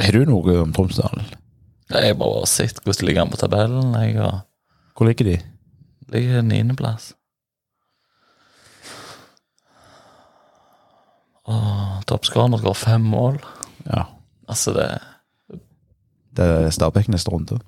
Har 0.00 0.12
du 0.16 0.24
noe 0.28 0.54
om 0.62 0.72
Tromsdalen? 0.76 1.24
Jeg 1.90 2.12
har 2.12 2.18
bare 2.20 2.46
sett 2.46 2.78
hvordan 2.84 2.98
det 3.00 3.06
ligger 3.08 3.22
an 3.24 3.32
på 3.32 3.40
tabellen. 3.40 3.94
Jeg 4.04 4.16
og 4.22 4.40
Hvor 4.96 5.08
ligger 5.10 5.24
de? 5.32 5.38
ligger 6.10 6.42
niendeplass. 6.42 7.12
Toppskåreren 12.06 12.58
skåret 12.58 12.76
fem 12.80 13.00
mål. 13.10 13.38
Ja. 13.86 14.04
Altså, 14.48 14.72
det 14.74 14.88
Det 16.36 16.44
er 16.46 16.70
Stabæk 16.70 17.08
neste 17.08 17.30
runde. 17.30 17.58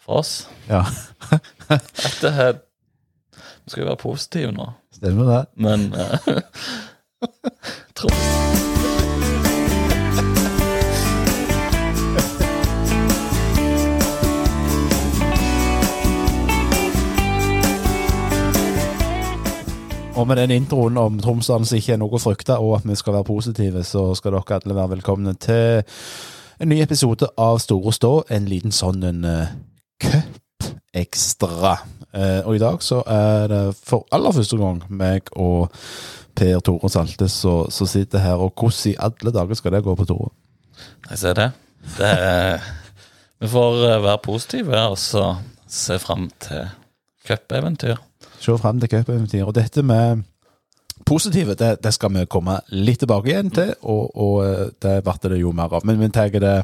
For 0.00 0.18
oss 0.18 0.48
Ja, 0.68 0.82
Dette 1.68 2.30
her 2.32 2.52
Nå 3.36 3.68
skal 3.70 3.82
jo 3.82 3.88
være 3.90 3.96
positive 4.00 4.52
nå, 4.52 4.66
stemmer 4.94 5.24
det. 5.28 5.40
men 5.56 5.92
eh, 5.92 6.40
Troms 7.98 8.87
Og 20.18 20.26
med 20.26 20.36
den 20.40 20.50
introen 20.50 20.96
om 20.98 21.20
Tromsdalen 21.22 21.66
som 21.68 21.78
ikke 21.78 21.92
er 21.94 22.00
noe 22.02 22.18
å 22.18 22.18
frykte, 22.18 22.56
og 22.58 22.80
at 22.80 22.86
vi 22.88 22.96
skal 22.98 23.14
være 23.14 23.26
positive, 23.28 23.84
så 23.86 24.08
skal 24.18 24.34
dere 24.34 24.56
alle 24.56 24.74
være 24.74 24.90
velkomne 24.96 25.34
til 25.38 25.84
en 26.58 26.72
ny 26.72 26.80
episode 26.82 27.28
av 27.38 27.60
Store 27.62 27.92
Stå. 27.94 28.10
En 28.34 28.48
liten 28.50 28.74
sånn 28.74 29.06
en 29.06 29.20
uh, 29.22 29.52
cup-ekstra. 30.02 31.76
Eh, 32.10 32.40
og 32.40 32.56
i 32.56 32.62
dag 32.62 32.82
så 32.82 32.98
er 33.06 33.46
det 33.52 33.60
for 33.78 34.08
aller 34.16 34.34
første 34.34 34.58
gang 34.58 34.80
meg 34.88 35.30
og 35.36 35.68
Per 36.34 36.64
Tore 36.66 36.90
Salte 36.90 37.30
som 37.30 37.70
sitter 37.70 38.24
her. 38.24 38.42
Og 38.42 38.58
hvordan 38.58 38.90
i 38.90 38.96
alle 38.98 39.34
dager 39.38 39.60
skal 39.60 39.76
det 39.76 39.84
gå 39.86 39.94
på 39.94 40.08
Tore? 40.08 40.32
Jeg 41.12 41.22
ser 41.22 41.38
det. 41.38 41.48
det 41.94 42.10
er, 42.10 42.66
vi 43.38 43.54
får 43.54 43.80
eh, 43.86 44.02
være 44.02 44.24
positive 44.26 44.84
og 44.90 44.98
så 44.98 45.30
se 45.70 46.02
fram 46.02 46.26
til 46.42 46.66
cupeventyr. 47.28 48.07
Se 48.40 48.56
fram 48.58 48.80
til 48.80 48.90
cupeventyr. 48.92 49.46
Og 49.46 49.54
dette 49.56 49.82
med 49.82 50.24
positive, 51.06 51.54
det, 51.58 51.78
det 51.84 51.94
skal 51.94 52.12
vi 52.14 52.26
komme 52.30 52.58
litt 52.74 53.02
tilbake 53.02 53.32
igjen 53.32 53.52
til, 53.54 53.72
og, 53.82 54.10
og 54.18 54.36
eh, 54.44 54.66
det 54.82 54.98
ble 55.06 55.16
det 55.24 55.40
jo 55.40 55.54
mer 55.56 55.78
av. 55.78 55.86
Men 55.88 56.00
vi 56.00 56.10
tar 56.14 56.34
det 56.34 56.58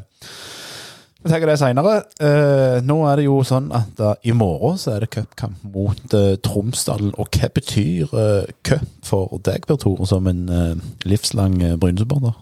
vi 1.25 1.31
tar 1.31 1.41
det 1.41 1.57
seinere. 1.57 1.93
Eh, 2.21 2.83
nå 2.85 2.99
er 3.09 3.17
det 3.17 3.23
jo 3.25 3.39
sånn 3.47 3.71
at 3.73 3.95
da, 3.97 4.11
i 4.29 4.33
morgen 4.37 4.75
så 4.77 4.91
er 4.93 5.01
det 5.01 5.13
cupkamp 5.15 5.63
mot 5.73 6.13
eh, 6.13 6.35
Tromsdalen. 6.45 7.15
Og 7.17 7.33
hva 7.33 7.49
betyr 7.49 8.11
eh, 8.13 8.51
cup 8.61 8.85
for 9.07 9.33
deg, 9.47 9.65
Per 9.65 9.79
Tore, 9.81 10.05
som 10.05 10.29
en 10.29 10.43
eh, 10.45 10.83
livslang 11.09 11.57
eh, 11.65 11.73
Bryne-supporter? 11.81 12.37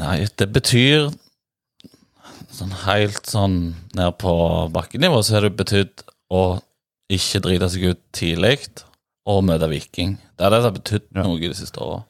Nei, 0.00 0.16
det 0.26 0.48
betyr 0.50 1.12
sånn 2.54 2.74
helt 2.82 3.30
sånn 3.30 3.58
ned 3.94 4.18
på 4.18 4.34
bakkenivå, 4.74 5.22
så 5.22 5.36
har 5.36 5.46
det 5.46 5.54
betydd 5.58 6.02
å 6.34 6.42
ikke 7.10 7.40
drite 7.44 7.68
seg 7.70 7.84
ut 7.92 8.00
tidlig 8.12 8.58
og 9.26 9.44
møte 9.44 9.68
Viking. 9.68 10.18
Det 10.38 10.46
er 10.46 10.50
det 10.50 10.62
som 10.62 10.70
har 10.72 10.78
betydd 10.80 11.02
Ja. 11.14 11.22
noe 11.22 11.38
de 11.40 11.54
siste 11.54 11.80
åra. 11.80 12.02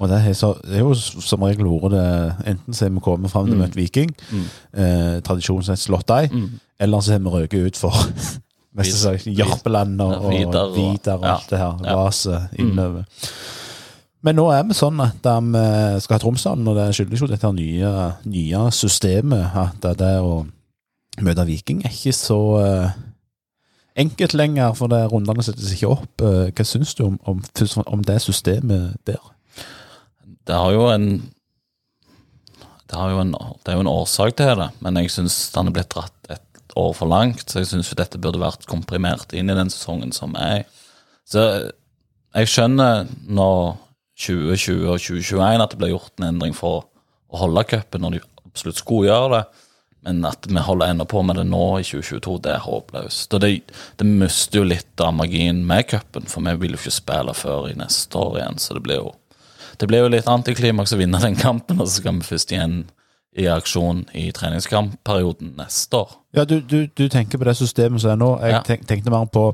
Og 0.00 0.08
det, 0.10 0.18
er 0.26 0.32
så, 0.34 0.54
det 0.64 0.74
er 0.74 0.80
jo 0.82 0.94
som 0.94 1.42
regel 1.46 1.66
ordet 1.70 1.92
det 1.92 2.46
Enten 2.50 2.74
så 2.74 2.86
er 2.86 2.90
vi 2.90 3.00
kommet 3.00 3.30
fram 3.30 3.46
til 3.46 3.54
Mm. 3.54 3.60
møte 3.62 3.76
Viking, 3.76 4.10
Mm. 4.32 4.44
eh, 4.74 5.20
tradisjonelt 5.20 5.78
slått 5.78 6.06
dem, 6.06 6.28
Mm. 6.32 6.60
eller 6.80 6.98
så 7.00 7.12
har 7.12 7.18
vi 7.20 7.30
røket 7.30 7.66
ut 7.66 7.76
for 7.76 7.90
mest 8.74 9.06
og, 10.00 10.24
og 10.24 10.30
Vidar 10.32 10.64
og- 10.66 10.74
Vidar 10.74 11.14
og 11.18 11.22
ja. 11.24 11.34
alt 11.36 11.50
det 11.50 11.58
her. 11.58 11.78
Ja. 11.84 11.94
Raset 11.96 12.48
innover. 12.58 13.04
Men 14.22 14.36
nå 14.36 14.50
er 14.50 14.62
vi 14.64 14.72
sånn 14.74 15.00
at 15.04 15.22
vi 15.52 16.00
skal 16.00 16.14
ha 16.14 16.18
Tromsdalen, 16.18 16.66
og 16.68 16.76
det 16.76 16.94
skyldes 16.94 17.20
jo 17.20 17.26
dette 17.26 17.52
nye, 17.52 18.14
nye 18.24 18.70
systemet. 18.72 19.54
At 19.54 19.80
det, 19.82 19.98
det 19.98 20.20
å 20.20 20.46
møte 21.20 21.44
Viking 21.46 21.84
er 21.84 21.90
ikke 21.90 22.12
så 22.16 22.38
eh, 22.64 22.90
enkelt 23.96 24.34
lenger, 24.34 24.74
for 24.78 24.90
det 24.92 25.04
rundene 25.12 25.44
settes 25.46 25.74
ikke 25.74 25.92
opp. 25.92 26.24
Eh, 26.24 26.50
hva 26.50 26.66
syns 26.66 26.94
du 26.98 27.04
om, 27.06 27.18
om, 27.30 27.42
om 27.86 28.02
det 28.06 28.20
systemet 28.24 28.98
der? 29.08 29.20
Det 30.44 30.56
har 30.58 30.74
jo 30.74 30.88
en 30.92 31.08
det, 32.84 32.96
har 33.00 33.14
jo 33.14 33.20
en, 33.22 33.32
det 33.32 33.72
er 33.72 33.78
jo 33.78 33.84
en 33.86 33.94
årsak 33.94 34.36
til 34.38 34.58
det, 34.60 34.68
men 34.84 34.98
jeg 35.00 35.12
syns 35.14 35.38
den 35.54 35.70
er 35.70 35.74
blitt 35.74 35.94
dratt 35.94 36.28
et 36.30 36.74
år 36.78 36.92
for 36.96 37.10
langt. 37.10 37.46
Så 37.48 37.62
jeg 37.62 37.70
syns 37.72 37.94
dette 37.96 38.20
burde 38.20 38.42
vært 38.42 38.68
komprimert 38.70 39.32
inn 39.34 39.50
i 39.50 39.56
den 39.56 39.72
sesongen 39.72 40.12
som 40.14 40.36
er. 40.38 40.66
Så 41.24 41.46
jeg 42.34 42.50
skjønner 42.50 43.06
når 43.24 43.76
2020 44.20 44.84
og 44.90 45.00
2021 45.00 45.64
at 45.64 45.72
det 45.72 45.80
ble 45.80 45.90
gjort 45.94 46.12
en 46.20 46.28
endring 46.28 46.54
for 46.54 46.84
å 47.32 47.40
holde 47.40 47.64
cupen 47.66 48.04
når 48.04 48.18
de 48.18 48.24
absolutt 48.44 48.78
skulle 48.82 49.08
gjøre 49.08 49.30
det. 49.38 49.63
Men 50.04 50.24
at 50.28 50.46
vi 50.50 50.60
holder 50.60 50.90
ennå 50.92 51.04
på 51.08 51.22
med 51.24 51.36
det 51.40 51.46
nå 51.48 51.62
i 51.80 51.84
2022, 51.86 52.38
det 52.44 52.52
er 52.52 52.64
håpløst. 52.66 53.34
Og 53.34 53.40
det, 53.40 53.50
det 54.00 54.06
mister 54.06 54.58
jo 54.60 54.64
litt 54.68 55.00
av 55.00 55.14
magien 55.16 55.62
med 55.66 55.86
cupen, 55.88 56.26
for 56.28 56.44
vi 56.44 56.52
vil 56.60 56.74
jo 56.76 56.80
ikke 56.82 56.92
spille 56.92 57.34
før 57.34 57.70
i 57.70 57.76
neste 57.78 58.18
år 58.20 58.36
igjen. 58.42 58.58
Så 58.60 58.74
det 58.76 58.82
blir 58.84 59.00
jo 59.00 59.14
det 59.80 59.88
blir 59.90 60.04
jo 60.04 60.10
litt 60.12 60.28
antiklimaks 60.30 60.92
å 60.94 60.98
vinne 61.00 61.18
den 61.18 61.34
kampen, 61.34 61.80
og 61.82 61.88
så 61.88 61.96
skal 61.98 62.20
vi 62.20 62.28
først 62.28 62.52
igjen 62.54 62.84
i 63.34 63.48
aksjon 63.50 64.04
i 64.14 64.28
treningskampperioden 64.30 65.56
neste 65.58 65.98
år. 66.04 66.12
Ja, 66.36 66.44
du, 66.46 66.60
du, 66.60 66.84
du 66.86 67.08
tenker 67.10 67.40
på 67.40 67.48
det 67.48 67.56
systemet 67.58 68.04
som 68.04 68.12
er 68.12 68.20
nå. 68.20 68.28
Jeg 68.44 68.52
Ja. 68.54 68.60
tenk, 68.62 68.84
tenkte 68.86 69.10
mer 69.10 69.26
på 69.34 69.48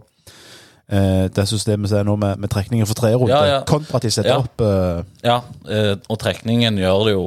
eh, 0.92 1.30
det 1.32 1.46
systemet 1.48 1.88
som 1.88 2.02
er 2.02 2.04
nå 2.10 2.16
med, 2.20 2.36
med 2.42 2.52
trekninger 2.52 2.84
for 2.90 2.98
tre 3.00 3.14
runder, 3.14 3.32
Ja, 3.32 3.54
ja. 3.54 3.62
kontra 3.64 3.96
at 3.96 4.02
de 4.04 4.10
setter 4.12 4.34
Ja. 4.34 4.38
opp 4.42 4.60
eh, 4.60 5.02
Ja, 5.24 5.38
eh, 5.70 5.94
og 6.10 6.18
trekningen 6.20 6.76
gjør 6.82 7.04
det 7.08 7.14
jo 7.16 7.24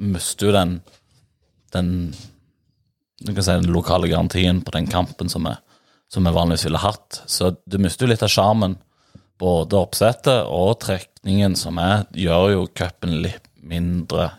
Mister 0.00 0.46
jo 0.48 0.52
den 0.56 0.78
den, 1.76 2.14
du 3.20 3.34
kan 3.34 3.44
si, 3.44 3.52
den 3.52 3.72
lokale 3.74 4.08
garantien 4.08 4.62
på 4.64 4.72
den 4.74 4.86
kampen 4.90 5.28
som 5.28 5.44
vi, 5.48 5.54
som 6.12 6.24
vi 6.24 6.32
vanligvis 6.34 6.64
ville 6.66 6.80
hatt. 6.80 7.22
Så 7.26 7.52
du 7.66 7.78
mister 7.78 8.06
jo 8.06 8.12
litt 8.14 8.24
av 8.24 8.32
sjarmen. 8.32 8.78
Både 9.40 9.78
oppsettet 9.78 10.48
og 10.48 10.78
trekningen 10.84 11.54
som 11.56 11.78
er, 11.80 12.06
gjør 12.12 12.50
jo 12.54 12.66
cupen 12.76 13.20
litt 13.24 13.46
mindre 13.60 14.30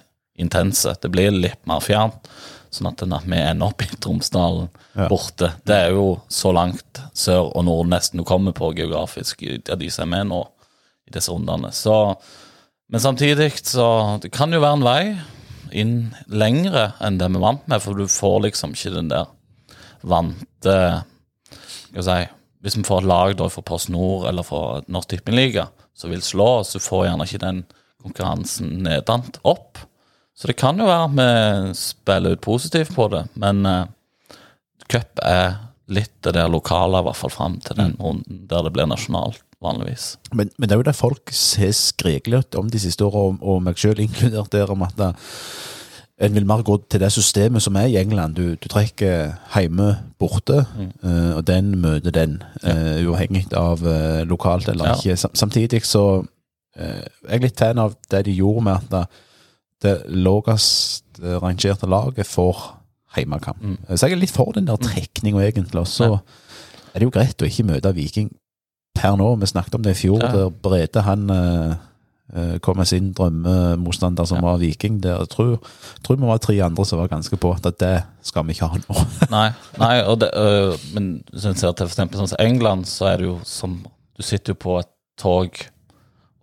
intense. 0.41 0.93
Det 1.01 1.09
blir 1.13 1.33
litt 1.33 1.61
mer 1.69 1.81
fjernt. 1.85 2.29
Sånn 2.71 2.87
at 2.87 3.01
at 3.03 3.25
vi 3.27 3.35
ender 3.37 3.67
opp 3.67 3.83
i 3.83 3.89
Tromsdalen 3.99 4.69
Ja. 4.95 5.07
borte. 5.07 5.53
Det 5.65 5.75
er 5.75 5.91
jo 5.91 6.21
så 6.27 6.53
langt 6.53 7.01
sør 7.13 7.51
og 7.55 7.65
nord 7.65 7.87
nesten 7.87 8.17
du 8.19 8.23
kommer 8.23 8.51
på 8.51 8.73
geografisk 8.75 9.41
ja 9.43 9.69
av 9.69 9.79
de 9.79 9.89
som 9.89 10.03
er 10.03 10.17
med 10.17 10.27
nå 10.31 10.41
i 11.07 11.11
disse 11.11 11.31
rundene. 11.31 11.71
Så 11.71 12.15
men 12.91 12.99
samtidig 12.99 13.53
så 13.63 14.19
Det 14.21 14.31
kan 14.31 14.51
jo 14.51 14.59
være 14.59 14.73
en 14.73 14.83
vei 14.83 15.17
inn 15.77 16.11
lengre 16.27 16.91
enn 17.03 17.19
det 17.19 17.29
vi 17.31 17.41
vant 17.41 17.67
med, 17.71 17.81
for 17.83 17.97
du 17.97 18.07
får 18.11 18.41
liksom 18.47 18.75
ikke 18.75 18.95
den 18.97 19.11
der 19.11 19.29
vante 20.01 20.77
Skal 21.51 21.99
vi 21.99 22.05
si 22.07 22.19
Hvis 22.61 22.77
vi 22.77 22.83
får 22.87 23.03
et 23.03 23.09
lag 23.11 23.35
da 23.37 23.49
fra 23.49 23.63
Post 23.65 23.89
Nord 23.93 24.27
eller 24.29 24.45
fra 24.45 24.81
Norsk 24.87 25.15
Tippingliga 25.15 25.67
som 25.97 26.09
vil 26.13 26.21
slå 26.21 26.45
oss, 26.61 26.73
så 26.73 26.81
får 26.81 27.07
gjerne 27.07 27.25
ikke 27.27 27.41
den 27.41 27.63
konkurransen 28.01 28.69
nedant 28.85 29.37
opp. 29.45 29.81
Så 30.37 30.49
det 30.49 30.57
kan 30.57 30.79
jo 30.79 30.87
være 30.87 31.07
at 31.09 31.17
vi 31.17 31.73
spiller 31.77 32.37
ut 32.37 32.41
positivt 32.41 32.93
på 32.95 33.07
det, 33.13 33.25
men 33.41 33.65
uh, 33.67 33.89
cup 34.89 35.21
er 35.25 35.59
litt 35.91 36.15
det 36.25 36.33
der 36.37 36.49
lokale, 36.49 37.01
i 37.01 37.05
hvert 37.05 37.19
fall 37.19 37.33
fram 37.33 37.59
til 37.61 37.77
den 37.77 37.97
runden 37.99 38.45
der 38.49 38.65
det 38.65 38.73
blir 38.73 38.89
nasjonalt, 38.89 39.43
vanligvis. 39.61 40.17
men, 40.33 40.49
men 40.57 40.69
det 40.69 40.75
er 40.75 40.79
jo 40.81 40.87
det 40.89 40.95
folk 40.97 41.31
har 41.57 41.71
skreket 41.77 42.55
om 42.59 42.69
de 42.69 42.79
siste 42.81 43.05
åra, 43.05 43.37
og, 43.41 43.61
meg 43.63 43.77
sjøl 43.77 43.99
inkludert 44.05 44.51
der, 44.51 44.71
om 44.73 44.81
at 44.87 44.99
eh, 44.99 45.13
en 46.21 46.33
vil 46.35 46.45
mer 46.45 46.61
gå 46.61 46.75
til 46.89 47.01
det 47.01 47.09
systemet 47.13 47.63
som 47.65 47.75
er 47.81 47.87
i 47.89 47.97
England. 47.97 48.35
Du, 48.37 48.55
du 48.55 48.67
trekker 48.69 49.31
hjemme 49.55 49.95
borte, 50.21 50.59
eh, 51.01 51.31
og 51.37 51.45
den 51.47 51.71
møter 51.81 52.13
den, 52.13 52.35
uh, 52.61 52.99
uavhengig 53.07 53.47
av 53.57 53.81
uh, 53.81 54.21
lokalt 54.29 54.69
eller 54.69 54.91
Ja. 54.91 54.95
ikke. 54.99 55.17
Sam, 55.17 55.33
samtidig 55.33 55.81
så 55.85 56.23
jeg 56.77 57.35
er 57.35 57.41
litt 57.43 57.59
fan 57.59 57.77
av 57.81 57.97
det 58.09 58.21
de 58.29 58.31
gjorde 58.37 58.61
med 58.63 58.77
at 58.77 58.91
det, 58.93 59.01
det 59.83 59.95
lavest 60.23 61.19
rangerte 61.19 61.89
laget 61.89 62.25
får 62.29 62.61
hjemmekamp. 63.17 63.59
Mm. 63.59 63.73
Så 63.91 64.07
jeg 64.07 64.15
er 64.15 64.21
litt 64.21 64.31
for 64.31 64.53
den 64.55 64.69
der 64.69 64.79
trekninga, 64.79 65.41
egentlig. 65.43 65.81
Og 65.81 65.89
så 65.91 66.07
Ja. 66.13 66.19
er 66.93 66.99
det 66.99 67.09
jo 67.09 67.11
greit 67.11 67.43
å 67.43 67.49
ikke 67.49 67.65
møte 67.67 67.91
Viking 67.97 68.29
per 69.01 69.17
nå. 69.19 69.31
Vi 69.41 69.49
snakket 69.49 69.75
om 69.79 69.85
det 69.85 69.95
i 69.97 70.01
fjor, 70.05 70.21
Ja. 70.21 70.31
der 70.35 70.49
Brede 70.63 71.01
han 71.05 71.29
eh, 71.29 72.55
kom 72.63 72.77
med 72.79 72.87
sin 72.87 73.09
drømmemotstander 73.17 74.25
som 74.29 74.37
Ja. 74.39 74.51
var 74.51 74.57
Viking. 74.61 75.01
Der 75.03 75.17
jeg 75.19 75.29
tror, 75.33 75.57
tror 76.03 76.15
vi 76.21 76.27
var 76.29 76.37
tre 76.39 76.55
andre 76.63 76.85
som 76.85 76.99
var 77.01 77.09
ganske 77.11 77.35
på 77.37 77.51
at 77.55 77.77
det 77.79 78.03
skal 78.23 78.45
vi 78.47 78.53
ikke 78.53 78.67
ha 78.71 78.77
nå. 78.77 79.05
Nei, 79.31 79.49
nei 79.81 80.01
og 80.05 80.19
det, 80.21 80.29
øh, 80.35 80.77
men 80.93 81.23
hvis 81.33 81.45
en 81.45 81.55
ser 81.59 81.73
til 81.73 81.87
f.eks. 81.87 82.15
sånn 82.15 82.39
England, 82.39 82.85
så 82.87 83.11
er 83.11 83.17
det 83.17 83.25
jo 83.31 83.39
som 83.43 83.81
Du 84.17 84.23
sitter 84.23 84.53
jo 84.53 84.59
på 84.61 84.79
et 84.79 84.87
tog 85.17 85.55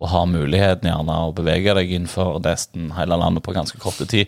og 0.01 0.07
har 0.09 0.25
muligheten 0.31 0.87
gjerne 0.89 1.15
å 1.27 1.33
bevege 1.35 1.73
deg 1.75 1.91
innenfor 1.91 2.39
nesten 2.43 2.89
hele 2.95 3.17
landet 3.19 3.43
på 3.43 3.53
ganske 3.55 3.77
korte 3.79 4.05
tid. 4.07 4.27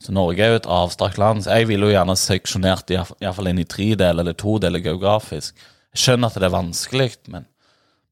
Så 0.00 0.12
Norge 0.12 0.40
er 0.44 0.50
jo 0.52 0.58
et 0.60 0.68
avstrakt 0.68 1.16
land. 1.18 1.44
Så 1.44 1.56
jeg 1.56 1.68
ville 1.68 1.88
jo 1.88 1.92
gjerne 1.94 2.16
seksjonert 2.20 2.90
iallfall 2.92 3.48
inn 3.48 3.58
i 3.62 3.64
tre 3.68 3.94
deler 3.96 4.20
eller 4.22 4.36
to 4.36 4.58
deler 4.60 4.80
geografisk. 4.84 5.54
Jeg 5.96 6.02
skjønner 6.02 6.28
at 6.28 6.34
det 6.40 6.48
er 6.50 6.52
vanskelig, 6.56 7.10
men, 7.32 7.46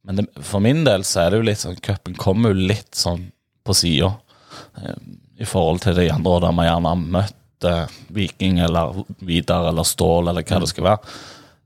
men 0.05 0.21
det, 0.21 0.27
for 0.45 0.61
min 0.65 0.85
del 0.85 1.05
så 1.09 1.25
er 1.25 1.33
det 1.33 1.41
jo 1.41 1.47
litt 1.49 1.63
sånn 1.63 1.81
Cupen 1.85 2.17
kommer 2.21 2.53
jo 2.53 2.67
litt 2.73 2.93
sånn 2.99 3.31
på 3.65 3.77
sida. 3.77 4.13
i 5.41 5.47
forhold 5.49 5.81
til 5.83 5.97
de 5.97 6.11
andre 6.13 6.41
der 6.45 6.53
vi 6.55 6.67
gjerne 6.67 6.91
har 6.93 7.07
møtt 7.17 7.67
eh, 7.67 7.95
Viking 8.15 8.61
eller 8.63 9.01
Vidar 9.19 9.69
eller 9.71 9.87
Stål 9.89 10.29
eller 10.31 10.45
hva 10.47 10.61
det 10.63 10.69
skal 10.71 10.87
være. 10.91 11.15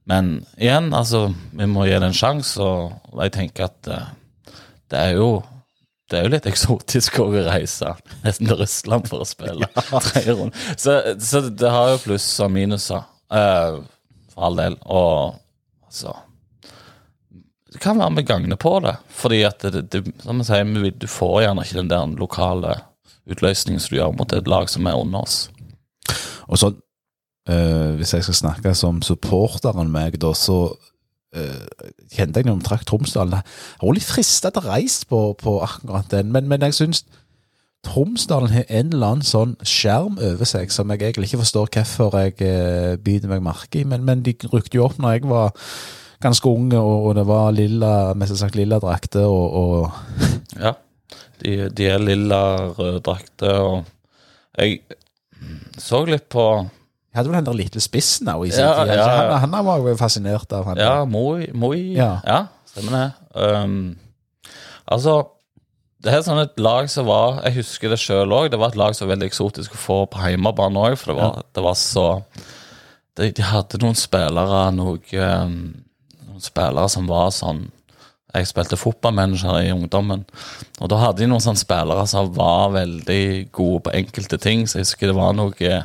Men 0.09 0.31
igjen, 0.57 0.95
altså, 0.97 1.35
vi 1.53 1.67
må 1.69 1.85
gi 1.85 1.99
det 1.99 2.09
en 2.09 2.17
sjanse, 2.17 2.65
og 2.65 3.21
jeg 3.27 3.35
tenker 3.35 3.67
at 3.67 3.91
eh, 3.93 4.07
det 4.89 5.03
er 5.03 5.19
jo 5.19 5.29
det 6.09 6.17
er 6.17 6.25
jo 6.25 6.33
litt 6.33 6.47
eksotisk 6.49 7.19
å 7.21 7.27
reise 7.35 7.91
nesten 8.23 8.49
til 8.49 8.57
Russland 8.63 9.11
for 9.11 9.21
å 9.21 9.29
spille 9.29 9.69
ja. 9.77 10.01
Så, 10.81 10.95
så 11.21 11.43
det 11.51 11.73
har 11.75 11.91
jo 11.93 12.01
pluss 12.07 12.31
og 12.41 12.55
minuser, 12.55 13.05
eh, 13.29 13.83
for 14.33 14.49
all 14.49 14.57
del. 14.57 14.79
Og 14.89 15.37
altså 15.91 16.17
Det 17.73 17.81
kan 17.85 17.99
være 18.01 18.17
vi 18.17 18.25
gagner 18.25 18.57
på 18.57 18.79
det, 18.81 18.95
fordi 19.13 19.43
at 19.45 19.63
det, 19.63 19.85
det, 19.93 20.05
som 20.25 20.41
jeg 20.41 20.49
sier, 20.49 20.93
du 20.97 21.07
får 21.11 21.43
gjerne 21.43 21.65
ikke 21.65 21.81
den 21.83 21.91
der 21.91 22.15
lokale 22.17 22.79
utløsningen 23.29 23.81
som 23.81 23.93
du 23.93 23.99
gjør 23.99 24.15
mot 24.17 24.33
et 24.33 24.49
lag 24.49 24.69
som 24.73 24.87
er 24.89 24.97
under 24.97 25.27
oss. 25.27 25.51
Og 26.49 26.59
så, 26.59 26.73
øh, 27.49 27.95
hvis 28.01 28.15
jeg 28.15 28.25
skal 28.25 28.35
snakke 28.35 28.75
som 28.75 29.03
supporteren 29.03 29.93
meg, 29.93 30.17
da, 30.23 30.33
så 30.33 30.73
øh, 31.37 31.93
kjente 32.15 32.41
jeg 32.41 32.49
når 32.49 32.61
vi 32.63 32.69
trakk 32.71 32.87
Tromsdalen 32.89 33.37
Jeg 33.37 33.83
var 33.83 33.97
litt 33.97 34.09
frista 34.09 34.51
til 34.51 34.65
å 34.65 34.73
reise 34.73 35.07
på, 35.07 35.23
på 35.43 35.59
akkurat 35.65 36.09
den, 36.11 36.33
men, 36.33 36.49
men 36.49 36.65
jeg 36.65 36.79
syns 36.79 37.05
Tromsdalen 37.87 38.51
har 38.51 38.65
en 38.69 38.93
eller 38.93 39.13
annen 39.13 39.27
sånn 39.27 39.55
skjerm 39.63 40.17
over 40.19 40.49
seg 40.49 40.73
som 40.75 40.91
jeg 40.91 41.05
egentlig 41.05 41.29
ikke 41.29 41.45
forstår 41.45 41.71
hvorfor 41.77 42.17
jeg 42.19 42.41
øh, 42.43 42.97
biter 43.05 43.31
meg 43.31 43.45
merke 43.45 43.83
i, 43.83 43.87
men, 43.87 44.03
men 44.09 44.25
de 44.27 44.35
rykte 44.51 44.81
jo 44.81 44.89
opp 44.89 44.99
når 44.99 45.19
jeg 45.19 45.29
var 45.31 45.53
ganske 46.23 46.51
unge, 46.51 46.79
og, 46.81 47.07
og 47.09 47.15
det 47.19 47.25
var 47.29 47.53
lilla, 47.55 47.93
mest 48.19 48.37
sagt 48.41 48.57
lilla 48.59 48.79
drakter, 48.83 49.27
og, 49.27 49.53
og 49.53 49.91
Ja. 50.65 50.73
De, 51.39 51.69
de 51.71 51.87
er 51.87 52.01
lilla, 52.03 52.41
røde 52.75 52.99
drakter, 53.07 53.61
og 53.63 53.85
jeg 54.59 54.81
så 55.79 56.01
litt 56.09 56.25
på 56.35 56.45
Jeg 56.59 57.21
hadde 57.21 57.31
vel 57.31 57.37
den 57.39 57.47
der 57.47 57.59
lille 57.61 57.81
spissen 57.81 58.27
òg 58.33 58.49
i 58.49 58.51
sin 58.51 58.65
Ja, 58.67 58.73
tid. 58.83 58.91
ja, 58.99 59.07
ja. 59.31 59.37
Han, 59.45 59.53
han 59.55 59.65
var 59.69 59.79
jo 59.87 59.95
fascinert 60.01 60.51
av 60.53 60.67
han. 60.67 60.81
Ja, 60.83 61.05
Moi. 61.07 61.47
Moi. 61.55 61.79
Ja. 61.95 62.17
Ja. 62.27 62.41
stemmer 62.67 62.97
det. 62.99 63.07
Um, 63.39 63.77
altså, 64.91 65.15
det 66.03 66.13
er 66.17 66.25
sånn 66.27 66.43
et 66.43 66.59
lag 66.63 66.91
som 66.91 67.07
var 67.09 67.41
Jeg 67.47 67.57
husker 67.63 67.91
det 67.95 68.01
sjøl 68.03 68.35
òg. 68.35 68.51
Det 68.53 68.59
var 68.61 68.75
et 68.75 68.79
lag 68.83 68.95
som 68.99 69.07
var 69.07 69.15
veldig 69.17 69.31
eksotisk 69.31 69.75
å 69.79 69.81
få 69.87 69.99
på 70.11 70.27
hjemmebane 70.27 70.85
òg, 70.91 70.99
for 71.01 71.13
det 71.15 71.19
var, 71.23 71.43
det 71.55 71.65
var 71.71 71.79
så 71.79 72.07
de, 73.19 73.31
de 73.35 73.43
hadde 73.47 73.81
noen 73.83 73.97
spillere 73.99 74.67
noe, 74.75 74.99
um, 74.99 75.55
Noen 75.55 75.88
spillere 76.45 76.89
som 76.93 77.09
var 77.11 77.31
sånn 77.35 77.69
Jeg 78.35 78.51
spilte 78.51 78.77
fotballmanager 78.77 79.63
i 79.65 79.71
ungdommen, 79.73 80.27
og 80.83 80.91
da 80.93 80.99
hadde 81.01 81.23
de 81.23 81.31
noen 81.31 81.41
sånne 81.41 81.63
spillere 81.63 82.03
som 82.11 82.29
var 82.37 82.75
veldig 82.75 83.49
gode 83.57 83.87
på 83.87 83.95
enkelte 83.97 84.37
ting. 84.37 84.67
Så 84.69 84.77
jeg 84.77 84.85
husker 84.85 85.09
det 85.09 85.17
var 85.17 85.33
noe 85.33 85.79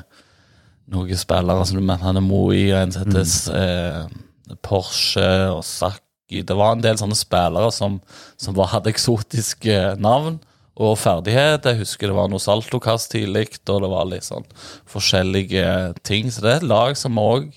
noen 0.92 1.20
spillere 1.20 1.66
som 1.66 1.80
du 1.80 1.84
mener 1.84 2.04
han 2.04 2.20
er 2.20 2.26
Moi, 2.26 2.66
og 2.74 2.80
en 2.82 2.92
som 2.92 3.06
heter 3.06 3.60
eh, 3.62 4.58
Porsche 4.66 5.30
og 5.54 5.64
Saki. 5.64 6.44
Det 6.44 6.58
var 6.58 6.76
en 6.76 6.84
del 6.84 7.00
sånne 7.00 7.18
spillere 7.18 7.72
som, 7.74 8.00
som 8.36 8.58
var, 8.58 8.74
hadde 8.74 8.92
eksotiske 8.92 9.80
navn 10.04 10.40
og 10.74 10.98
ferdighet. 10.98 11.68
Jeg 11.70 11.84
husker 11.84 12.10
det 12.10 12.18
var 12.18 12.32
noe 12.32 12.42
saltokast 12.42 13.14
tidlig, 13.14 13.48
og 13.70 13.84
det 13.86 13.92
var 13.92 14.10
litt 14.10 14.28
sånn 14.28 14.48
forskjellige 14.90 15.66
ting. 16.04 16.32
Så 16.34 16.44
det 16.44 16.52
er 16.52 16.64
et 16.64 16.72
lag 16.72 16.98
som 17.00 17.20
òg 17.22 17.52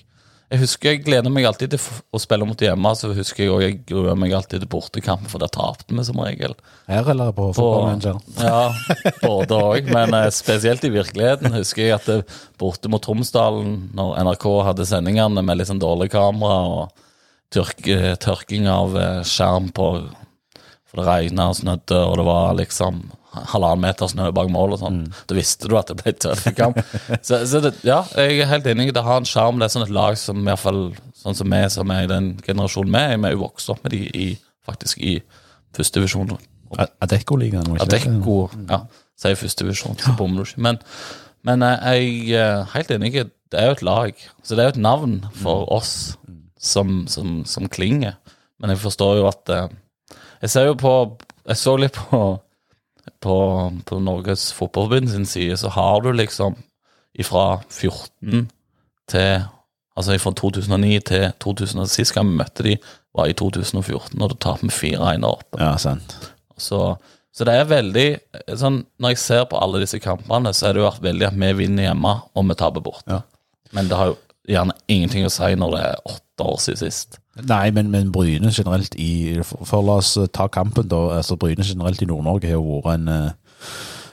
Jeg 0.47 0.61
husker 0.61 0.93
jeg 0.93 1.01
gleder 1.03 1.31
meg 1.33 1.43
alltid 1.49 1.73
til 1.73 2.03
å 2.15 2.19
spille 2.23 2.45
mot 2.47 2.61
hjemme, 2.63 2.91
så 2.95 3.09
husker 3.11 3.43
jeg 3.43 3.51
også, 3.51 3.65
jeg 3.65 3.79
gruer 3.89 4.15
meg 4.15 4.35
alltid 4.37 4.61
til 4.63 4.69
bortekamp, 4.71 5.25
for 5.27 5.43
der 5.43 5.51
tapte 5.51 5.91
vi 5.91 6.05
som 6.07 6.21
regel. 6.23 6.53
Her 6.87 7.09
eller 7.11 7.33
på 7.35 7.49
fotballmanager? 7.57 8.21
Ja, 8.39 8.61
både 9.25 9.57
òg, 9.59 9.89
men 9.91 10.15
eh, 10.15 10.29
spesielt 10.31 10.87
i 10.87 10.93
virkeligheten 10.93 11.51
husker 11.57 11.83
jeg 11.83 11.97
at 11.97 12.07
det, 12.07 12.21
borte 12.61 12.87
mot 12.91 13.03
Tromsdalen, 13.03 13.89
når 13.97 14.15
NRK 14.23 14.47
hadde 14.69 14.87
sendingene 14.87 15.43
med 15.43 15.59
litt 15.59 15.67
sånn 15.67 15.83
dårlig 15.83 16.13
kamera 16.15 16.61
og 16.77 17.03
tørk, 17.51 17.83
eh, 17.91 18.13
tørking 18.15 18.71
av 18.71 18.95
eh, 18.95 19.19
skjerm 19.27 19.67
på 19.75 19.89
det 20.99 21.07
regna 21.07 21.49
og 21.51 21.57
snødde, 21.59 22.01
og 22.03 22.17
det 22.19 22.25
var 22.27 22.57
liksom 22.57 22.99
halvannen 23.51 23.83
meter 23.83 24.09
snø 24.09 24.31
bak 24.35 24.49
mål 24.51 24.75
og 24.75 24.81
sånn. 24.81 24.99
Da 25.29 25.37
visste 25.37 25.69
du 25.69 25.75
at 25.77 25.91
det 25.91 25.99
ble 25.99 26.13
tøff 26.17 26.45
kamp. 26.57 26.79
Så, 27.27 27.43
så 27.49 27.61
det, 27.63 27.75
ja, 27.85 28.01
jeg 28.17 28.41
er 28.41 28.51
helt 28.51 28.67
enig. 28.71 28.89
Det 28.95 29.03
har 29.05 29.21
en 29.21 29.27
sjarm. 29.27 29.59
Det 29.59 29.67
er 29.67 29.73
sånn 29.75 29.87
et 29.87 29.93
lag 29.93 30.17
som 30.19 30.41
i 30.41 30.47
hvert 30.47 30.63
fall 30.63 30.81
sånn 31.17 31.37
som 31.37 31.53
vi 31.53 31.63
som 31.73 31.91
er 31.93 32.05
i 32.05 32.11
den 32.11 32.29
generasjonen 32.45 32.93
vi 32.93 33.01
er, 33.01 33.17
vi 33.17 33.29
er 33.29 33.35
jo 33.35 33.43
vokst 33.43 33.71
opp 33.73 33.81
med 33.83 33.95
de 33.95 34.03
i, 34.15 34.27
faktisk 34.67 35.01
i 35.03 35.17
førstedivisjon. 35.77 36.35
Adecco-ligaen, 37.03 37.67
var 37.71 37.81
ikke? 37.81 37.87
Adecco, 37.87 38.37
ja, 38.67 38.81
sier 39.19 39.39
førstedivisjon, 39.39 39.97
så 40.03 40.13
bommer 40.19 40.43
du 40.43 40.51
ikke. 40.51 40.63
Men, 40.67 40.79
men 41.47 41.65
eh, 41.65 41.97
jeg 41.97 42.39
er 42.43 42.63
helt 42.75 42.93
enig. 42.95 43.13
Det 43.47 43.59
er 43.59 43.69
jo 43.69 43.77
et 43.77 43.85
lag. 43.87 44.23
Så 44.43 44.55
det 44.55 44.63
er 44.63 44.71
jo 44.71 44.75
et 44.75 44.83
navn 44.83 45.19
for 45.41 45.67
oss 45.73 45.91
som, 46.59 47.05
som, 47.11 47.41
som 47.47 47.67
klinger. 47.71 48.17
Men 48.61 48.73
jeg 48.73 48.81
forstår 48.81 49.21
jo 49.21 49.27
at 49.29 49.53
eh, 49.53 49.67
Jeg 50.41 50.53
ser 50.53 50.67
jo 50.69 50.75
på 50.79 50.93
Jeg 51.47 51.57
så 51.57 51.77
litt 51.79 51.97
på 51.97 52.19
på, 53.23 53.35
på 53.87 53.99
Norges 54.03 54.51
Fotballforbund 54.53 55.09
sin 55.09 55.25
side, 55.25 55.57
så 55.57 55.69
har 55.73 56.01
du 56.03 56.11
liksom 56.11 56.57
ifra 57.17 57.61
14 57.69 58.49
til 59.09 59.45
Altså 59.97 60.13
fra 60.21 60.29
2009 60.37 60.99
til 61.09 61.23
2000, 61.41 61.87
Sist 61.89 62.13
gang 62.13 62.27
vi 62.29 62.37
møtte 62.37 62.61
de, 62.61 62.75
var 63.17 63.31
i 63.31 63.33
2014, 63.33 64.21
og 64.21 64.29
da 64.29 64.35
tapte 64.37 64.67
vi 64.67 64.93
4-1 64.93 65.23
der 65.23 65.31
oppe. 65.31 65.57
Ja, 65.57 65.71
sant. 65.81 66.13
Så, 66.53 66.81
så 67.33 67.47
det 67.49 67.55
er 67.57 67.71
veldig 67.71 68.05
sånn, 68.61 68.83
Når 69.01 69.15
jeg 69.15 69.21
ser 69.23 69.47
på 69.49 69.57
alle 69.57 69.81
disse 69.81 69.97
kampene, 70.03 70.53
så 70.53 70.69
er 70.69 70.77
det 70.77 70.85
vært 70.85 71.01
veldig 71.01 71.27
at 71.31 71.39
vi 71.41 71.49
vinner 71.63 71.87
hjemme, 71.87 72.13
og 72.29 72.45
vi 72.45 72.57
taper 72.61 72.85
bort. 72.85 73.09
Ja. 73.09 73.23
Men 73.73 73.89
det 73.89 73.97
har 73.97 74.11
jo 74.11 74.19
gjerne 74.47 74.77
ingenting 74.85 75.25
å 75.25 75.33
si 75.33 75.49
når 75.57 75.73
det 75.73 75.81
er 75.87 76.05
åtte 76.13 76.45
år 76.53 76.61
siden 76.67 76.83
sist. 76.83 77.17
Nei, 77.45 77.69
men, 77.71 77.91
men 77.93 78.11
Bryne 78.11 78.49
generelt 78.53 78.95
i 78.97 79.37
For, 79.45 79.83
la 79.85 79.99
oss 80.01 80.15
ta 80.33 80.47
kampen, 80.49 80.87
da. 80.89 81.03
altså 81.19 81.37
Bryne 81.37 81.65
generelt 81.65 82.01
i 82.01 82.07
Nord-Norge 82.09 82.49
har 82.49 82.57
jo 82.57 82.79
vært 82.81 82.97
en 82.97 83.11
eh, 83.13 83.29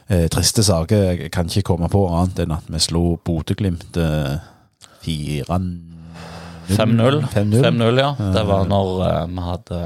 eh, 0.09 0.27
triste 0.33 0.65
sak. 0.67 0.93
Jeg 0.93 1.31
kan 1.33 1.49
ikke 1.49 1.71
komme 1.73 1.89
på 1.93 2.05
annet 2.11 2.45
enn 2.45 2.57
at 2.59 2.69
vi 2.69 2.83
slo 2.83 3.17
Bodø-Glimt 3.25 3.97
eh, 3.97 4.37
4-0. 5.07 5.71
5-0. 6.69 7.23
5-0. 7.33 7.65
5-0, 7.65 8.01
ja. 8.01 8.11
Det 8.35 8.45
var 8.49 8.69
når 8.69 8.93
eh, 9.09 9.23
vi 9.33 9.47
hadde 9.49 9.81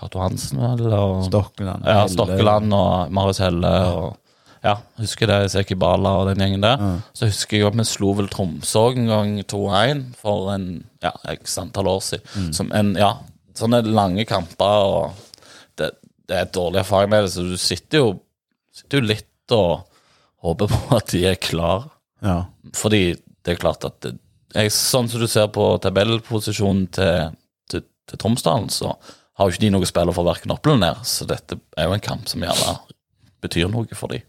Cato 0.00 0.20
Hansen, 0.22 0.58
vel? 0.58 0.90
Og, 0.90 1.24
Stokkeland. 1.28 1.86
ja, 1.86 2.04
Stokkeland 2.10 2.74
og 2.74 3.14
Marius 3.14 3.40
Helle. 3.42 3.72
og 3.94 4.20
ja, 4.64 4.78
husker 4.96 5.28
det, 5.28 5.38
Seki 5.52 5.76
Bala 5.76 6.14
og 6.22 6.30
den 6.30 6.40
gjengen 6.40 6.64
der. 6.64 6.80
Så 7.16 7.28
husker 7.28 7.58
jeg 7.58 7.68
at 7.68 7.76
vi 7.76 7.84
slo 7.88 8.14
vel 8.16 8.30
Tromsø 8.32 8.86
en 8.94 9.10
gang 9.10 9.34
2-1 9.44 10.04
for 10.16 10.48
en 10.54 10.68
ja, 11.04 11.12
x 11.34 11.58
antall 11.60 11.90
år 11.92 12.00
siden. 12.06 12.52
Som 12.56 12.72
en, 12.76 12.94
ja, 12.96 13.10
sånne 13.58 13.82
lange 13.84 14.24
kamper, 14.28 14.88
og 14.88 15.50
det, 15.80 15.90
det 16.30 16.40
er 16.40 16.52
dårlig 16.54 16.80
erfaring 16.80 17.12
med 17.12 17.26
det, 17.26 17.34
så 17.34 17.44
du 17.44 17.58
sitter 17.60 18.00
jo, 18.00 18.08
sitter 18.74 19.02
jo 19.02 19.10
litt 19.12 19.54
og 19.54 19.84
håper 20.44 20.72
på 20.72 20.96
at 20.96 21.12
de 21.12 21.24
er 21.28 21.40
klar. 21.40 21.90
Ja. 22.24 22.38
Fordi 22.76 23.04
det 23.44 23.54
er 23.54 23.60
klart 23.60 23.84
at 23.84 24.00
det, 24.04 24.16
jeg, 24.54 24.72
sånn 24.72 25.10
som 25.10 25.20
du 25.20 25.28
ser 25.28 25.50
på 25.52 25.66
tabellposisjonen 25.82 26.86
til, 26.94 27.36
til, 27.68 27.84
til 28.08 28.20
Tromsdalen, 28.22 28.70
så 28.72 28.94
har 29.34 29.48
jo 29.48 29.54
ikke 29.54 29.66
de 29.66 29.72
noe 29.74 29.88
spiller 29.88 30.14
for 30.14 30.24
verken 30.28 30.54
opp 30.54 30.64
eller 30.66 30.80
ned, 30.80 31.06
så 31.10 31.26
dette 31.28 31.58
er 31.76 31.88
jo 31.88 31.96
en 31.96 32.04
kamp 32.04 32.30
som 32.30 32.44
gjerne 32.44 32.76
betyr 33.44 33.68
noe 33.68 33.98
for 33.98 34.14
dem. 34.14 34.22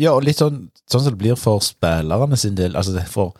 Ja, 0.00 0.12
og 0.14 0.24
litt 0.26 0.40
sånn, 0.40 0.66
sånn 0.86 1.04
som 1.04 1.12
det 1.12 1.20
blir 1.20 1.38
for 1.40 1.62
spillerne 1.64 2.38
sin 2.40 2.56
del. 2.58 2.76
Altså 2.76 2.94
det 2.96 3.06
for 3.10 3.34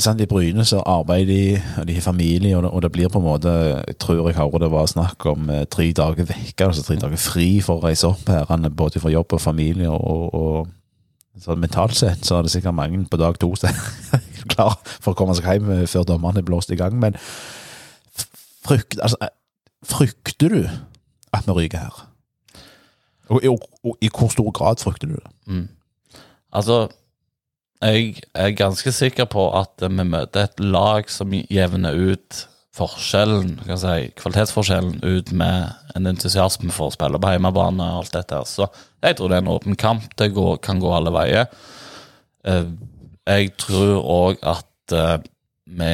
sant, 0.00 0.20
I 0.20 0.28
Bryne 0.28 0.64
så 0.66 0.80
arbeider 0.88 1.28
de, 1.32 1.62
og 1.80 1.86
de 1.88 1.96
har 1.96 2.04
familie, 2.04 2.56
og 2.56 2.64
det, 2.64 2.70
og 2.70 2.82
det 2.84 2.92
blir 2.94 3.10
på 3.12 3.20
en 3.20 3.26
måte 3.26 3.50
Jeg 3.50 3.98
tror 4.00 4.28
jeg 4.28 4.38
hører 4.38 4.64
det 4.64 4.70
var 4.72 4.88
snakk 4.90 5.26
om 5.26 5.50
eh, 5.50 5.66
tre 5.70 5.90
dager 5.92 6.28
vekke, 6.28 6.68
altså 6.68 6.84
tre 6.86 6.96
dager 7.00 7.20
fri 7.20 7.48
for 7.64 7.80
å 7.80 7.86
reise 7.88 8.08
opp 8.08 8.28
her, 8.32 8.48
er 8.48 8.68
både 8.68 9.02
for 9.02 9.12
jobb 9.12 9.36
og 9.36 9.40
familie. 9.42 9.90
og, 9.90 10.34
og 10.34 11.40
så 11.42 11.54
Mentalt 11.60 11.96
sett 11.96 12.24
så 12.24 12.38
er 12.38 12.46
det 12.46 12.54
sikkert 12.54 12.74
mange 12.74 13.02
på 13.10 13.18
dag 13.20 13.36
to 13.40 13.50
som 13.60 13.68
er 13.68 14.22
klar 14.52 14.78
for 14.86 15.12
å 15.12 15.18
komme 15.18 15.36
seg 15.36 15.48
hjem 15.50 15.72
eh, 15.74 15.86
før 15.90 16.08
dommerne 16.08 16.40
er 16.40 16.48
blåst 16.48 16.72
i 16.72 16.80
gang. 16.80 16.96
Men 17.00 17.18
frykt, 18.66 18.98
altså, 19.02 19.28
frykter 19.84 20.54
du 20.54 20.62
at 21.36 21.46
vi 21.46 21.58
ryker 21.58 21.84
her? 21.84 22.04
Og, 23.28 23.40
og, 23.50 23.64
og 23.84 23.96
i 24.04 24.08
hvor 24.12 24.28
stor 24.30 24.50
grad 24.54 24.82
frykter 24.82 25.10
du 25.10 25.16
det? 25.18 25.30
Altså, 26.54 26.86
jeg 27.82 28.20
er 28.34 28.50
ganske 28.56 28.92
sikker 28.94 29.26
på 29.30 29.48
at 29.58 29.82
vi 29.82 30.04
møter 30.06 30.46
et 30.46 30.60
lag 30.62 31.10
som 31.12 31.32
jevner 31.34 31.96
ut 32.12 32.44
forskjellen, 32.76 33.54
kan 33.64 33.72
jeg 33.72 33.80
si, 33.82 34.08
kvalitetsforskjellen 34.20 34.98
ut 35.04 35.30
med 35.32 35.70
en 35.96 36.08
entusiasme 36.10 36.68
for 36.76 36.90
å 36.90 36.94
spille 36.94 37.18
på 37.20 37.30
hjemmebane 37.32 37.80
og 37.82 38.02
alt 38.02 38.12
dette. 38.18 38.42
Så 38.48 38.66
jeg 39.02 39.16
tror 39.16 39.32
det 39.32 39.38
er 39.38 39.44
en 39.46 39.52
åpen 39.54 39.78
kamp. 39.80 40.04
Det 40.20 40.28
går, 40.36 40.58
kan 40.64 40.80
gå 40.82 40.90
alle 40.92 41.12
veier. 41.14 41.48
Eh, 42.44 42.68
Jeg 43.26 43.56
tror 43.58 44.04
òg 44.06 44.44
at 44.46 44.92
eh, 44.94 45.16
vi 45.66 45.88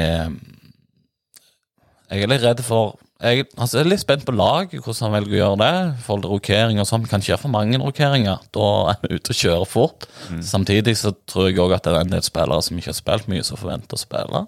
Jeg 2.12 2.26
er 2.26 2.28
litt 2.28 2.42
redd 2.44 2.60
for 2.66 2.98
jeg, 3.22 3.44
altså, 3.54 3.78
er 3.78 3.86
litt 3.86 4.02
spent 4.02 4.24
på 4.26 4.34
laget, 4.34 4.80
hvordan 4.82 5.06
han 5.06 5.14
velger 5.14 5.36
å 5.36 5.38
gjøre 5.38 5.58
det. 5.60 5.74
Forhold 6.02 6.24
til 6.24 6.32
rokering 6.32 6.80
og 6.82 6.88
sånn. 6.88 7.06
Kan 7.06 7.22
ikke 7.22 7.32
gjøre 7.32 7.42
for 7.44 7.54
mange 7.54 7.78
rokeringer. 7.78 8.42
Da 8.54 8.70
er 8.90 8.98
vi 9.04 9.14
ute 9.14 9.34
og 9.34 9.38
kjører 9.38 9.70
fort. 9.70 10.08
Samtidig 10.46 10.96
så 10.98 11.14
tror 11.30 11.48
jeg 11.48 11.62
òg 11.62 11.76
at 11.76 11.86
det 11.86 11.94
er 11.94 12.00
en 12.02 12.12
del 12.16 12.26
spillere 12.26 12.66
som 12.66 12.80
ikke 12.80 12.90
har 12.90 12.98
spilt 12.98 13.30
mye, 13.30 13.46
som 13.46 13.60
forventer 13.60 13.98
å 13.98 14.02
spille. 14.02 14.42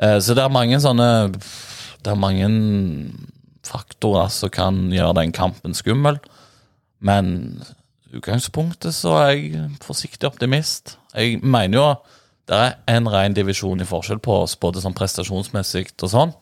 Eh, 0.00 0.16
så 0.24 0.36
det 0.36 0.42
er 0.42 0.50
mange 0.50 0.80
sånne 0.82 1.06
Det 1.34 2.10
er 2.10 2.18
mange 2.18 2.48
faktorer 3.64 4.32
som 4.32 4.50
kan 4.52 4.80
gjøre 4.92 5.20
den 5.20 5.32
kampen 5.36 5.76
skummel. 5.76 6.18
Men 7.04 7.62
i 8.08 8.18
utgangspunktet 8.18 8.96
så 8.96 9.16
er 9.22 9.30
jeg 9.36 9.70
forsiktig 9.84 10.28
optimist. 10.28 10.96
Jeg 11.14 11.40
mener 11.44 11.78
jo 11.78 11.88
det 12.48 12.56
er 12.60 12.74
en 12.92 13.08
ren 13.08 13.32
divisjon 13.36 13.80
i 13.80 13.88
forskjell 13.88 14.20
på 14.20 14.42
oss, 14.42 14.56
både 14.60 14.82
sånn 14.84 14.96
prestasjonsmessig 14.96 15.86
og 16.02 16.10
sånn. 16.12 16.34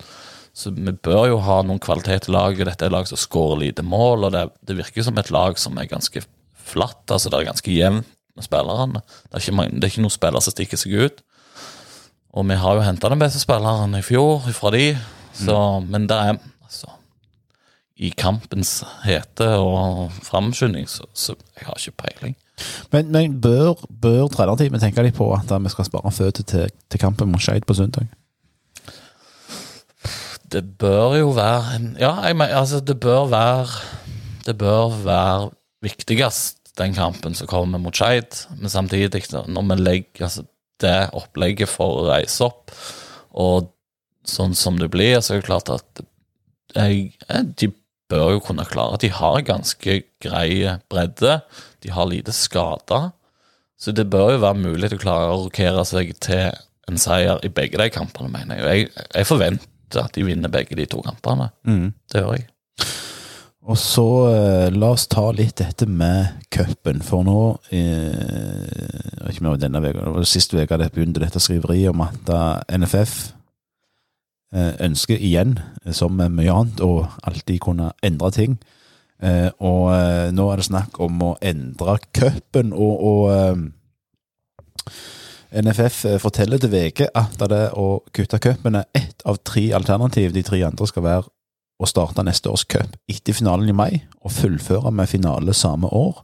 Så 0.53 0.71
vi 0.77 0.93
bør 0.93 1.31
jo 1.31 1.41
ha 1.41 1.63
noen 1.65 1.81
kvalitet 1.81 2.29
i 2.29 2.35
laget. 2.35 2.67
Dette 2.69 2.85
er 2.85 2.91
et 2.91 2.95
lag 2.95 3.09
som 3.09 3.21
skårer 3.21 3.63
lite 3.65 3.85
mål, 3.87 4.29
og 4.29 4.35
det, 4.35 4.47
det 4.69 4.77
virker 4.77 5.07
som 5.07 5.19
et 5.21 5.33
lag 5.33 5.57
som 5.61 5.79
er 5.81 5.89
ganske 5.89 6.25
flatt. 6.73 7.05
altså 7.09 7.33
Det 7.33 7.41
er 7.41 7.49
ganske 7.49 7.77
jevnt 7.77 8.09
med 8.37 8.47
spillerne. 8.47 9.03
Det 9.03 9.37
er 9.37 9.45
ikke, 9.45 9.57
mange, 9.57 9.77
det 9.77 9.87
er 9.87 9.95
ikke 9.95 10.05
noen 10.05 10.17
spillere 10.17 10.45
som 10.45 10.55
stikker 10.55 10.81
seg 10.81 10.97
ut. 11.07 11.23
Og 12.33 12.49
vi 12.49 12.57
har 12.57 12.77
jo 12.77 12.85
henta 12.85 13.11
den 13.13 13.21
beste 13.21 13.41
spilleren 13.43 13.97
i 13.97 14.05
fjor 14.05 14.47
fra 14.57 14.73
de, 14.73 14.87
så, 15.37 15.57
men 15.85 16.07
det 16.09 16.17
er 16.17 16.39
altså 16.65 16.93
I 18.01 18.13
kampens 18.17 18.79
hete 19.05 19.49
og 19.61 20.13
framskynding, 20.25 20.89
så, 20.89 21.09
så 21.13 21.37
jeg 21.57 21.69
har 21.69 21.81
ikke 21.81 22.05
peiling. 22.07 22.37
Men, 22.93 23.13
men 23.13 23.37
bør, 23.41 23.85
bør 23.89 24.29
trenerteamet 24.33 24.85
tenke 24.85 25.05
litt 25.05 25.17
på 25.17 25.29
at 25.37 25.53
vi 25.53 25.73
skal 25.73 25.89
spare 25.89 26.13
føtter 26.13 26.49
til, 26.49 26.75
til 26.93 27.01
kampen 27.01 27.33
mot 27.33 27.43
Skeid 27.43 27.69
på 27.69 27.77
søndag? 27.77 28.09
Det 30.53 30.63
bør 30.79 31.17
jo 31.17 31.33
være 31.37 31.81
Ja, 32.01 32.13
jeg 32.27 32.37
mener, 32.37 32.57
altså, 32.61 32.81
det 32.81 32.99
bør 33.01 33.27
være 33.33 33.67
Det 34.47 34.59
bør 34.59 34.97
være 35.05 35.51
viktigst, 35.83 36.59
den 36.79 36.95
kampen 36.95 37.35
som 37.35 37.47
kommer 37.47 37.79
mot 37.79 37.95
Skeid. 37.97 38.47
Men 38.57 38.71
samtidig, 38.71 39.23
når 39.49 39.63
vi 39.69 39.83
legger 39.83 40.25
altså, 40.25 40.45
det 40.81 41.11
opplegget 41.13 41.69
for 41.69 41.99
å 41.99 42.05
reise 42.07 42.45
opp, 42.47 42.71
og 43.35 43.73
sånn 44.27 44.55
som 44.55 44.79
det 44.79 44.91
blir, 44.91 45.19
så 45.21 45.35
er 45.35 45.41
det 45.41 45.49
klart 45.49 45.73
at 45.75 46.03
jeg, 46.77 47.13
eh, 47.29 47.43
de 47.43 47.73
bør 48.11 48.37
jo 48.37 48.45
kunne 48.47 48.67
klare 48.69 49.01
De 49.03 49.11
har 49.11 49.43
ganske 49.47 49.99
grei 50.23 50.79
bredde. 50.89 51.41
De 51.83 51.91
har 51.91 52.07
lite 52.07 52.33
skader. 52.33 53.11
Så 53.79 53.93
det 53.93 54.11
bør 54.11 54.37
jo 54.37 54.45
være 54.45 54.63
mulig 54.63 54.93
å 54.95 55.03
klare 55.03 55.33
å 55.33 55.43
rokere 55.47 55.85
seg 55.89 56.15
til 56.23 56.53
en 56.89 56.99
seier 56.99 57.43
i 57.43 57.51
begge 57.51 57.79
de 57.81 57.91
kampene, 57.91 58.31
mener 58.31 58.63
jeg. 58.63 58.87
Jeg, 58.87 59.07
jeg 59.17 59.27
forventer 59.27 59.72
at 60.01 60.15
de 60.17 60.25
vinner 60.25 60.49
begge 60.53 60.77
de 60.79 60.87
to 60.87 61.03
kampene. 61.05 61.51
Det 62.09 62.23
gjør 62.23 62.37
jeg. 62.39 62.49
Og 63.63 63.79
så 63.79 64.05
eh, 64.33 64.69
la 64.75 64.89
oss 64.91 65.05
ta 65.07 65.29
litt 65.31 65.61
dette 65.61 65.87
med 65.87 66.43
cupen, 66.51 66.99
for 67.07 67.23
nå 67.23 67.43
eh, 67.71 69.29
ikke 69.31 69.45
mer 69.47 69.61
denne 69.63 69.79
uka, 69.79 70.01
det 70.01 70.15
var 70.17 70.27
Sist 70.27 70.55
uke 70.57 70.79
det 70.81 70.91
begynte 70.95 71.23
dette 71.23 71.39
skriveriet 71.43 71.93
om 71.93 72.03
at 72.03 72.33
eh, 72.35 72.81
NFF 72.83 73.15
eh, 74.57 74.73
ønsker 74.89 75.23
igjen, 75.23 75.61
eh, 75.85 75.95
som 75.95 76.17
med 76.19 76.35
mye 76.35 76.51
annet, 76.51 76.83
å 76.83 77.07
alltid 77.23 77.63
kunne 77.63 77.93
endre 78.03 78.33
ting. 78.35 78.59
Eh, 79.23 79.55
og 79.63 79.93
eh, 79.95 80.35
nå 80.35 80.49
er 80.51 80.59
det 80.59 80.67
snakk 80.67 80.99
om 81.07 81.23
å 81.23 81.37
endre 81.39 82.01
cupen, 82.19 82.75
og, 82.75 82.99
og 82.99 84.91
NFF 85.53 86.05
eh, 86.09 86.19
forteller 86.21 86.61
til 86.61 86.73
VG 86.73 87.07
at 87.15 87.39
det 87.53 87.63
å 87.77 88.03
kutte 88.15 88.41
cupen 88.43 88.79
er 88.81 88.89
ett 88.97 89.23
av 89.29 89.43
tre 89.45 89.69
alternativ. 89.77 90.33
De 90.33 90.43
tre 90.47 90.63
andre 90.65 90.89
skal 90.89 91.05
være 91.05 91.29
å 91.83 91.89
starte 91.89 92.25
neste 92.25 92.51
års 92.53 92.65
cup 92.65 92.97
etter 93.11 93.37
finalen 93.37 93.69
i 93.69 93.77
mai 93.77 94.03
og 94.23 94.33
fullføre 94.33 94.93
med 94.95 95.11
finale 95.11 95.55
samme 95.57 95.91
år. 95.93 96.23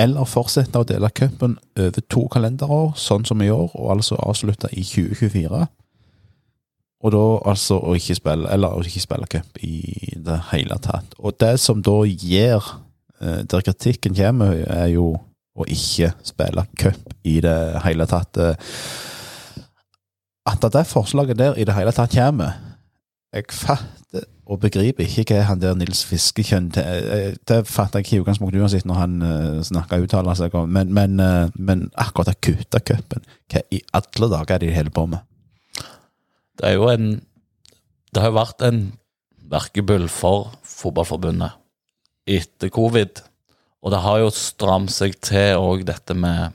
Eller 0.00 0.28
fortsette 0.28 0.78
å 0.80 0.86
dele 0.88 1.10
cupen 1.12 1.58
over 1.76 2.04
to 2.08 2.24
kalenderår, 2.32 2.94
sånn 2.96 3.26
som 3.28 3.42
i 3.44 3.50
år, 3.52 3.74
og 3.74 3.90
altså 3.96 4.16
avslutte 4.20 4.70
i 4.72 4.84
2024. 4.88 5.66
Og 7.02 7.12
da 7.12 7.24
altså 7.50 7.80
å 7.82 7.96
ikke 7.98 8.16
spille, 8.16 8.48
eller 8.54 8.78
å 8.78 8.86
ikke 8.86 9.02
spille 9.02 9.28
cup 9.30 9.58
i 9.66 10.14
det 10.22 10.38
hele 10.52 10.78
tatt. 10.80 11.16
Og 11.18 11.36
det 11.42 11.56
som 11.60 11.82
da 11.82 11.98
gjør, 12.06 12.72
eh, 13.20 13.42
der 13.42 13.66
kritikken 13.66 14.14
kommer, 14.14 14.54
er 14.54 14.86
jo 14.94 15.16
å 15.52 15.66
ikke 15.68 16.12
spille 16.24 16.64
cup 16.80 17.16
i 17.28 17.38
det 17.44 17.56
hele 17.84 18.06
tatt. 18.08 18.36
eh, 18.36 18.54
At 20.48 20.64
det 20.72 20.86
forslaget 20.86 21.38
der 21.38 21.58
i 21.58 21.64
det 21.64 21.74
hele 21.74 21.92
tatt 21.92 22.14
kommer 22.14 22.56
Jeg 23.32 23.44
fatter 23.50 24.26
og 24.52 24.58
begriper 24.60 25.06
ikke 25.06 25.36
hva 25.36 25.44
han 25.48 25.60
der 25.62 25.76
Nils 25.78 26.02
Fiskekjønn 26.04 26.70
Det, 26.74 26.84
eh, 26.84 27.62
fatter 27.64 28.00
jeg 28.00 28.06
ikke 28.06 28.16
i 28.16 28.22
utgangspunktet 28.22 28.60
uansett 28.60 28.88
når 28.88 28.98
han 28.98 29.14
uh, 29.22 29.60
snakker 29.64 30.00
og 30.00 30.08
uttaler 30.08 30.36
seg 30.38 30.54
om, 30.58 30.68
men, 30.68 30.92
men, 30.92 31.20
eh, 31.22 31.52
men 31.56 31.86
akkurat 31.94 32.34
å 32.34 32.40
kutte 32.42 32.82
cupen, 32.84 33.24
hva 33.52 33.62
i 33.72 33.80
alle 33.96 34.28
dager 34.34 34.56
er 34.56 34.64
det 34.64 34.72
de 34.72 34.76
holder 34.76 34.96
på 34.96 35.06
med? 35.14 35.22
Det 36.58 36.68
er 36.68 36.76
jo 36.76 36.88
en 36.92 37.22
Det 38.12 38.20
har 38.20 38.28
jo 38.28 38.36
vært 38.36 38.64
en 38.66 38.80
verkebyll 39.52 40.08
for 40.12 40.50
fotballforbundet 40.68 41.54
etter 42.28 42.68
covid. 42.68 43.22
Og 43.82 43.90
det 43.94 44.02
har 44.04 44.20
jo 44.22 44.30
stramt 44.34 44.92
seg 44.94 45.16
til 45.24 45.58
òg 45.58 45.86
dette 45.88 46.14
med 46.14 46.54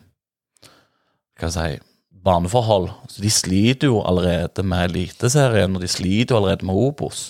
Hva 1.38 1.52
skal 1.52 1.68
jeg 1.72 1.80
si 1.80 1.86
Baneforhold. 2.28 2.90
Så 3.12 3.22
de 3.24 3.30
sliter 3.32 3.92
jo 3.92 4.02
allerede 4.04 4.64
med 4.68 4.90
Eliteserien, 4.90 5.76
og 5.78 5.84
de 5.84 5.88
sliter 5.92 6.36
jo 6.36 6.42
allerede 6.42 6.68
med 6.68 6.76
Obos. 6.76 7.30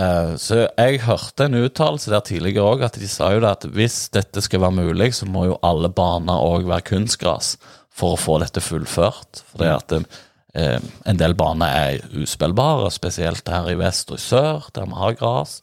Eh, 0.00 0.32
så 0.40 0.62
jeg 0.68 1.02
hørte 1.04 1.48
en 1.48 1.58
uttalelse 1.64 2.12
der 2.12 2.22
tidligere 2.24 2.66
òg, 2.66 2.84
at 2.86 2.98
de 3.00 3.08
sa 3.10 3.32
jo 3.34 3.42
det 3.42 3.50
at 3.50 3.66
hvis 3.74 3.98
dette 4.14 4.42
skal 4.44 4.62
være 4.62 4.78
mulig, 4.78 5.12
så 5.16 5.28
må 5.28 5.48
jo 5.50 5.58
alle 5.66 5.90
baner 5.92 6.44
òg 6.44 6.68
være 6.70 6.86
kunstgras 6.92 7.56
for 7.90 8.14
å 8.14 8.20
få 8.20 8.38
dette 8.42 8.62
fullført. 8.64 9.42
For 9.50 9.64
det 9.64 9.72
at 9.74 9.96
uh, 9.98 10.78
en 11.10 11.20
del 11.20 11.34
baner 11.38 11.74
er 11.74 12.20
uspillbare, 12.22 12.88
spesielt 12.94 13.48
her 13.50 13.68
i 13.72 13.78
vest 13.80 14.12
og 14.14 14.20
i 14.20 14.24
sør, 14.24 14.70
der 14.76 14.88
vi 14.88 15.00
har 15.02 15.18
gras. 15.18 15.58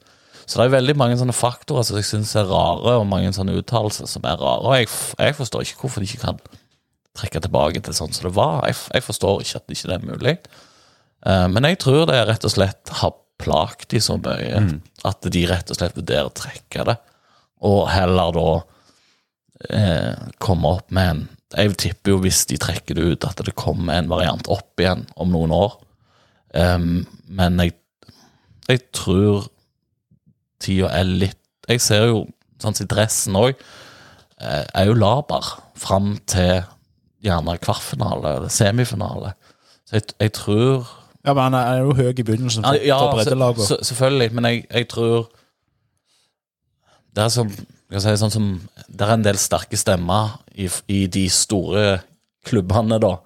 Så 0.47 0.59
det 0.59 0.67
er 0.67 0.77
veldig 0.77 0.95
mange 0.95 1.17
sånne 1.19 1.35
faktorer 1.35 1.83
som 1.83 1.97
jeg 1.99 2.07
syns 2.07 2.31
er 2.39 2.47
rare, 2.47 2.95
og 3.01 3.09
mange 3.09 3.33
sånne 3.35 3.57
uttalelser 3.59 4.07
som 4.07 4.23
er 4.27 4.39
rare. 4.39 4.63
Og 4.63 4.77
jeg, 4.77 4.87
jeg 5.19 5.35
forstår 5.35 5.65
ikke 5.65 5.81
hvorfor 5.83 6.03
de 6.03 6.07
ikke 6.07 6.23
kan 6.23 6.39
trekke 7.17 7.41
tilbake 7.43 7.81
til 7.83 7.95
sånn 7.97 8.15
som 8.15 8.29
det 8.29 8.35
var. 8.37 8.61
Jeg, 8.69 8.77
jeg 8.95 9.03
forstår 9.03 9.43
ikke 9.43 9.59
at 9.59 9.67
det 9.67 9.77
ikke 9.77 9.97
er 9.97 10.05
mulig. 10.07 10.35
Eh, 11.27 11.47
men 11.51 11.67
jeg 11.67 11.81
tror 11.83 12.05
det 12.07 12.21
rett 12.29 12.47
og 12.47 12.53
slett 12.53 12.93
har 13.01 13.15
plagt 13.41 13.89
de 13.93 14.01
så 14.01 14.15
mye 14.21 14.61
at 15.05 15.27
de 15.33 15.43
rett 15.49 15.71
og 15.71 15.77
slett 15.77 15.97
vurderer 15.97 16.29
å 16.29 16.35
trekke 16.35 16.85
det, 16.87 16.95
og 17.67 17.83
heller 17.91 18.31
da 18.37 18.47
eh, 19.73 20.29
komme 20.41 20.77
opp 20.77 20.93
med 20.93 21.11
en 21.13 21.25
Jeg 21.57 21.77
tipper 21.79 22.11
jo 22.11 22.17
hvis 22.25 22.41
de 22.49 22.57
trekker 22.59 22.97
det 22.97 23.03
ut, 23.07 23.25
at 23.25 23.39
det 23.39 23.53
kommer 23.55 23.95
en 23.95 24.09
variant 24.11 24.49
opp 24.51 24.81
igjen 24.83 25.05
om 25.15 25.29
noen 25.31 25.53
år. 25.55 25.77
Um, 26.51 27.05
men 27.23 27.55
jeg, 27.63 27.71
jeg 28.67 28.81
tror 28.91 29.47
tida 30.63 30.89
er 30.99 31.03
litt 31.07 31.37
Jeg 31.69 31.81
ser 31.83 32.05
jo 32.07 32.19
sånn 32.63 32.75
som 32.77 32.87
dressen 32.87 33.35
òg, 33.35 33.55
er 34.39 34.85
jo 34.87 34.93
laber 34.95 35.43
fram 35.75 36.13
til 36.25 36.61
gjerne 37.25 37.57
kvartfinale 37.59 38.35
eller 38.37 38.49
semifinale. 38.53 39.33
Så 39.89 39.97
jeg, 39.99 40.03
jeg 40.21 40.31
tror 40.37 40.87
Ja, 41.25 41.33
men 41.33 41.43
han 41.43 41.55
er 41.59 41.81
jo 41.81 41.93
høy 41.97 42.13
i 42.13 42.23
begynnelsen 42.23 42.63
for, 42.63 42.77
ja, 42.87 42.97
for 43.01 43.17
breddelaget. 43.17 43.65
se- 43.67 43.75
se- 43.75 43.89
selvfølgelig, 43.89 44.29
men 44.33 44.45
jeg, 44.45 44.63
jeg 44.71 44.87
tror 44.89 45.27
Det 47.15 47.23
er 47.25 47.29
som 47.33 47.49
jeg 47.91 48.01
si, 48.03 48.15
sånn 48.19 48.31
som 48.33 48.47
Det 48.87 49.01
er 49.07 49.13
en 49.13 49.23
del 49.25 49.37
sterke 49.39 49.77
stemmer 49.79 50.37
i, 50.55 50.69
i 50.91 51.05
de 51.07 51.25
store 51.31 51.99
klubbene, 52.47 52.99
da, 53.03 53.17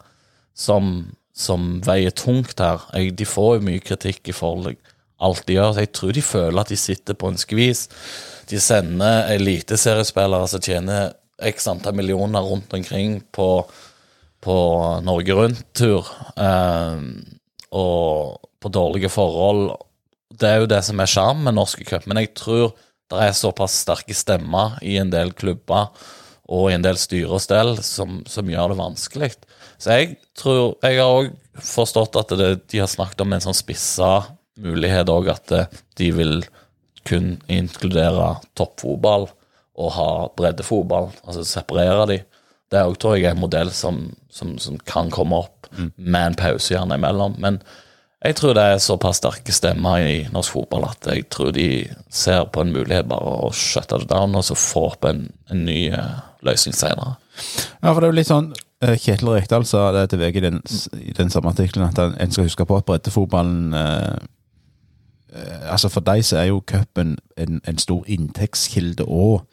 som, 0.58 1.12
som 1.34 1.80
veier 1.86 2.10
tungt 2.18 2.58
her. 2.60 2.82
Jeg, 2.94 3.14
de 3.18 3.26
får 3.30 3.58
jo 3.60 3.66
mye 3.68 3.80
kritikk 3.86 4.32
i 4.32 4.36
forhold 4.36 4.76
alt 5.22 5.46
de 5.48 5.58
gjør, 5.58 5.74
så 5.74 5.86
jeg 5.86 5.94
tror 5.96 6.16
de 6.18 6.25
føler 6.25 6.62
at 6.62 6.72
de 6.74 6.80
sitter 6.80 7.18
på 7.18 7.32
en 7.32 7.40
skvis. 7.40 7.86
De 8.50 8.60
sender 8.62 9.32
eliteseriespillere 9.36 10.50
som 10.51 10.63
tjener 10.63 11.13
x 11.42 11.68
antall 11.72 11.96
millioner 11.98 12.46
rundt 12.46 12.74
omkring 12.74 13.20
på, 13.34 13.50
på 14.42 14.58
Norge 15.06 15.38
Rundt-tur. 15.38 16.10
Eh, 16.36 17.06
og 17.72 18.42
på 18.62 18.70
dårlige 18.70 19.10
forhold. 19.10 19.72
Det 20.32 20.48
er 20.48 20.62
jo 20.62 20.70
det 20.70 20.82
som 20.86 21.00
er 21.01 21.10
sjarmen 21.10 21.48
med 21.48 21.58
norske 21.58 21.86
cup, 21.88 22.08
men 22.08 22.22
jeg 22.22 22.34
tror 22.38 22.74
det 23.12 23.20
er 23.25 23.36
såpass 23.36 23.82
sterke 23.84 24.16
stemmer 24.16 24.78
i 24.86 24.98
en 25.01 25.12
del 25.12 25.34
klubber 25.36 25.90
og 26.51 26.70
i 26.70 26.75
en 26.75 26.84
del 26.84 27.00
styre 27.00 27.38
og 27.38 27.44
stell 27.44 27.78
som, 27.84 28.22
som 28.28 28.50
gjør 28.50 28.74
det 28.74 28.80
vanskelig. 28.80 29.32
Så 29.82 29.98
jeg 29.98 30.16
tror 30.38 30.75
Jeg 30.84 31.00
har 31.00 31.10
òg 31.10 31.32
forstått 31.56 32.16
at 32.20 32.34
det, 32.38 32.51
de 32.72 32.82
har 32.84 32.92
snakket 32.92 33.24
om 33.24 33.34
en 33.34 33.44
sånn 33.44 33.58
spissa 33.58 34.12
mulighet 34.63 35.12
òg, 35.12 35.32
at 35.34 35.53
de 36.00 36.10
vil 36.15 36.41
kun 37.08 37.36
inkludere 37.50 38.36
toppfotball 38.58 39.30
og 39.82 39.94
ha 39.96 40.10
breddefotball, 40.38 41.10
altså 41.25 41.46
separere 41.48 42.08
de. 42.10 42.20
Det 42.72 42.80
er 42.80 42.89
òg 42.89 43.00
tror 43.01 43.18
jeg 43.18 43.34
en 43.34 43.41
modell 43.41 43.72
som, 43.75 44.03
som, 44.32 44.56
som 44.62 44.77
kan 44.88 45.10
komme 45.12 45.41
opp 45.44 45.72
med 45.96 46.22
en 46.22 46.38
pause 46.39 46.74
gjerne 46.74 47.00
imellom. 47.00 47.39
Men 47.41 47.62
Jeg 48.22 48.36
tror 48.38 48.53
det 48.53 48.63
er 48.70 48.77
såpass 48.77 49.18
sterke 49.18 49.53
stemmer 49.53 50.03
i 50.06 50.18
norsk 50.30 50.53
fotball 50.53 50.84
at 50.91 51.08
jeg 51.10 51.24
tror 51.34 51.56
de 51.56 51.88
ser 52.13 52.44
på 52.53 52.62
en 52.62 52.74
mulighet 52.74 53.08
bare 53.10 53.32
å 53.48 53.50
shutte 53.50 53.98
det 53.98 54.12
down 54.12 54.38
og 54.38 54.46
så 54.46 54.53
få 54.53 54.84
opp 54.91 55.08
en, 55.10 55.24
en 55.50 55.63
ny 55.65 55.88
eh, 55.89 56.20
løsning 56.46 56.75
senere. 56.77 57.15
Ja, 57.82 57.89
for 57.89 57.98
det 57.98 58.06
er 58.06 58.12
jo 58.12 58.20
litt 58.20 58.30
sånn 58.30 58.51
eh, 58.86 58.94
Kjetil 58.94 59.34
Rekdal 59.34 59.65
sa 59.65 59.88
det 59.96 60.12
til 60.12 60.22
VG 60.22 60.38
i 60.38 60.46
den, 60.46 60.62
i 61.01 61.15
den 61.18 61.34
samme 61.34 61.50
artikkelen, 61.50 61.89
at 61.89 61.98
en 62.22 62.36
skal 62.36 62.46
huske 62.46 62.68
på 62.70 62.77
at 62.77 62.86
breddefotballen 62.91 63.74
eh, 63.74 63.89
eh, 64.06 64.30
Altså 65.32 65.90
For 65.90 66.04
deg 66.04 66.26
så 66.28 66.42
er 66.42 66.50
jo 66.50 66.64
cupen 66.68 67.16
en, 67.40 67.62
en 67.68 67.78
stor 67.80 68.04
inntektskilde 68.12 69.06
og 69.08 69.46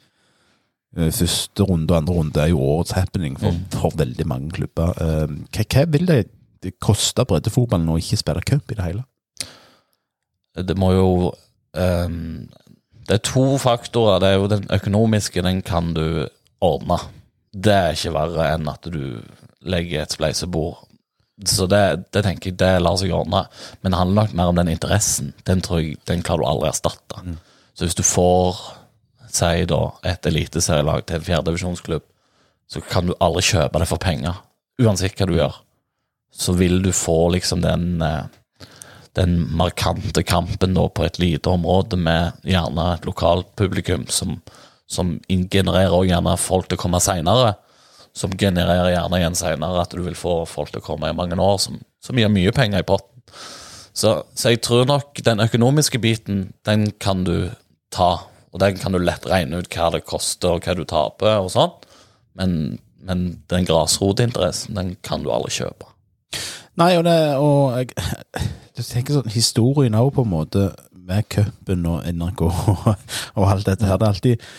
eh, 0.97 1.11
Første 1.11 1.63
runde 1.63 1.93
og 1.93 1.97
andre 2.01 2.13
runde 2.13 2.41
er 2.41 2.51
jo 2.51 2.59
årets 2.59 2.91
happening 2.97 3.39
for, 3.39 3.55
for 3.71 3.95
veldig 3.95 4.27
mange 4.27 4.51
klubber. 4.57 4.91
Eh, 4.99 5.37
hva, 5.55 5.67
hva 5.73 5.85
vil 5.93 6.09
det, 6.09 6.25
det 6.63 6.75
koste 6.83 7.23
breddefotballen 7.25 7.91
å 7.93 7.99
ikke 8.01 8.19
spille 8.19 8.43
cup 8.47 8.73
i 8.73 8.79
det 8.79 8.89
hele? 8.89 9.05
Det 10.59 10.75
må 10.75 10.91
jo 10.91 11.09
um, 11.77 12.49
Det 13.07 13.15
er 13.15 13.23
to 13.23 13.45
faktorer. 13.61 14.19
Det 14.19 14.29
er 14.29 14.35
jo 14.35 14.51
den 14.51 14.67
økonomiske, 14.73 15.45
den 15.45 15.61
kan 15.61 15.93
du 15.95 16.27
ordne. 16.59 16.99
Det 17.53 17.73
er 17.73 17.95
ikke 17.95 18.13
verre 18.17 18.51
enn 18.53 18.67
at 18.69 18.85
du 18.91 19.21
legger 19.65 20.03
et 20.03 20.13
spleisebord. 20.13 20.83
Så 21.47 21.69
det, 21.71 22.09
det 22.11 22.23
tenker 22.25 22.51
jeg 22.51 22.59
det 22.59 22.71
lar 22.81 22.97
seg 22.99 23.13
ordne. 23.15 23.45
Men 23.81 23.93
det 23.93 23.99
handler 23.99 24.23
nok 24.23 24.35
mer 24.35 24.51
om 24.51 24.59
den 24.59 24.71
interessen. 24.73 25.33
Den 25.47 25.63
tror 25.65 25.83
jeg, 25.83 25.99
den 26.09 26.23
klarer 26.25 26.43
du 26.43 26.49
aldri 26.49 26.67
å 26.67 26.73
erstatte. 26.73 27.23
Så 27.73 27.87
hvis 27.87 27.95
du 27.95 28.03
får, 28.03 28.59
si 29.31 29.63
da, 29.69 29.83
et 30.09 30.27
eliteserielag 30.27 31.05
til 31.07 31.19
en 31.19 31.27
fjerdedivisjonsklubb, 31.29 32.03
så 32.69 32.83
kan 32.85 33.07
du 33.07 33.15
aldri 33.23 33.45
kjøpe 33.47 33.81
det 33.81 33.87
for 33.89 34.01
penger. 34.03 34.41
Uansett 34.81 35.15
hva 35.19 35.29
du 35.29 35.37
gjør. 35.37 35.55
Så 36.35 36.53
vil 36.59 36.81
du 36.83 36.91
få 36.93 37.31
liksom 37.33 37.63
den 37.63 38.03
eh, 38.05 38.27
den 39.17 39.39
markante 39.57 40.23
kampen 40.23 40.75
da 40.77 40.85
på 40.87 41.03
et 41.05 41.19
lite 41.19 41.49
område 41.51 41.97
med 41.99 42.37
gjerne 42.47 42.93
et 42.93 43.07
lokalt 43.07 43.49
publikum 43.59 44.05
som, 44.13 44.37
som 44.87 45.17
genererer 45.27 45.95
og 45.95 46.07
gjerne 46.07 46.35
folk 46.39 46.69
til 46.69 46.79
å 46.79 46.83
komme 46.83 47.01
seinere. 47.03 47.55
Som 48.19 48.35
genererer 48.35 48.91
gjerne 48.91 49.21
igjen 49.21 49.37
senere 49.39 49.85
at 49.85 49.95
du 49.95 50.03
vil 50.03 50.17
få 50.17 50.41
folk 50.49 50.73
til 50.73 50.81
å 50.81 50.85
komme 50.85 51.11
i 51.11 51.15
mange 51.15 51.39
år, 51.39 51.57
som, 51.63 51.79
som 52.03 52.19
gir 52.19 52.31
mye 52.31 52.51
penger 52.55 52.83
i 52.83 52.87
potten. 52.87 53.23
Så, 53.95 54.13
så 54.35 54.53
jeg 54.53 54.61
tror 54.63 54.87
nok 54.87 55.21
den 55.25 55.43
økonomiske 55.43 56.01
biten, 56.03 56.49
den 56.67 56.89
kan 56.99 57.23
du 57.27 57.51
ta. 57.95 58.11
Og 58.53 58.61
den 58.63 58.79
kan 58.81 58.95
du 58.95 58.99
lett 59.01 59.27
regne 59.29 59.61
ut 59.61 59.69
hva 59.73 59.89
det 59.93 60.05
koster, 60.07 60.55
og 60.57 60.65
hva 60.65 60.75
du 60.77 60.85
taper, 60.87 61.39
og 61.43 61.51
sånn. 61.53 61.73
Men, 62.39 62.53
men 63.05 63.25
den 63.51 63.67
grasrotinteressen, 63.67 64.77
den 64.77 64.95
kan 65.05 65.23
du 65.25 65.31
aldri 65.33 65.53
kjøpe. 65.59 65.89
Nei, 66.79 66.93
og, 66.95 67.03
det, 67.07 67.17
og 67.35 67.75
jeg, 67.75 67.91
Du 68.79 68.83
tenker 68.85 69.17
sånn 69.17 69.33
Historien 69.33 69.97
òg, 69.99 70.13
på 70.15 70.23
en 70.23 70.31
måte, 70.31 70.69
med 71.09 71.25
cupen 71.33 71.87
og 71.89 72.05
NRK 72.05 72.43
og, 72.45 72.91
og 73.35 73.47
alt 73.49 73.65
dette 73.67 73.87
her. 73.87 73.97
Det 73.97 74.05
er 74.05 74.13
alltid 74.13 74.49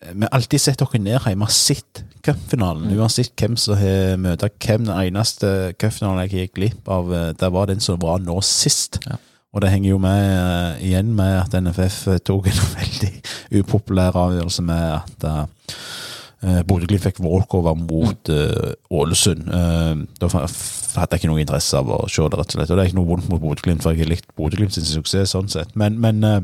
Vi 0.00 0.24
har 0.24 0.32
alltid 0.32 0.60
sett 0.62 0.80
dere 0.80 0.98
ned 1.02 1.18
hjemme 1.28 1.44
og 1.44 1.52
sett 1.52 2.02
cupfinalen. 2.24 2.88
Uansett 2.96 3.34
hvem 3.36 3.56
som 3.60 3.76
har 3.76 4.16
møtt 4.20 4.46
hvem. 4.48 4.86
Den 4.88 4.94
eneste 4.96 5.74
cupfinalen 5.80 6.24
jeg 6.24 6.46
gikk 6.46 6.54
glipp 6.56 6.88
av, 6.88 7.12
eh, 7.12 7.32
det 7.36 7.50
var 7.52 7.68
den 7.68 7.84
som 7.84 8.00
var 8.00 8.22
nå 8.24 8.38
sist. 8.44 9.00
Ja. 9.04 9.18
Og 9.52 9.64
det 9.64 9.72
henger 9.72 9.90
jo 9.90 9.98
med 9.98 10.20
uh, 10.30 10.78
igjen 10.78 11.08
med 11.18 11.40
at 11.40 11.56
NFF 11.58 12.04
tok 12.22 12.46
en 12.46 12.60
veldig 12.78 13.10
upopulær 13.60 14.14
avgjørelse 14.14 14.62
med 14.62 14.84
at 14.94 15.26
uh, 15.26 16.60
Bodø-Glimt 16.64 17.02
fikk 17.04 17.18
walkover 17.20 17.74
mot 17.76 18.30
uh, 18.32 18.70
Ålesund. 18.94 19.50
Uh, 19.50 20.06
da 20.22 20.30
hadde 20.30 21.10
jeg 21.10 21.20
ikke 21.20 21.32
noe 21.32 21.42
interesse 21.42 21.76
av 21.76 21.90
å 21.92 22.06
se 22.08 22.22
det, 22.24 22.38
rett 22.38 22.54
og 22.54 22.56
slett. 22.56 22.70
Og 22.70 22.78
det 22.78 22.84
er 22.84 22.92
ikke 22.92 23.00
noe 23.02 23.10
vondt 23.10 23.28
mot 23.28 23.42
Bodø-Glimt, 23.42 23.84
for 23.84 23.92
jeg 23.92 24.06
har 24.06 24.12
likt 24.14 24.30
Bodø-Glimt 24.38 24.78
sin 24.78 24.86
suksess 24.88 25.34
sånn 25.36 25.50
sett. 25.52 25.74
Men, 25.78 25.98
men 26.00 26.24
eh, 26.24 26.40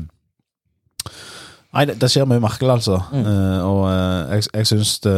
Nei, 1.77 1.85
det, 1.85 1.99
det 2.01 2.09
skjer 2.09 2.25
mye 2.25 2.41
merkelig, 2.41 2.79
altså. 2.79 2.97
Eh, 3.13 3.59
og 3.61 3.83
uh, 3.85 4.33
jeg, 4.33 4.47
jeg 4.49 4.69
syns 4.71 4.95
det, 5.05 5.17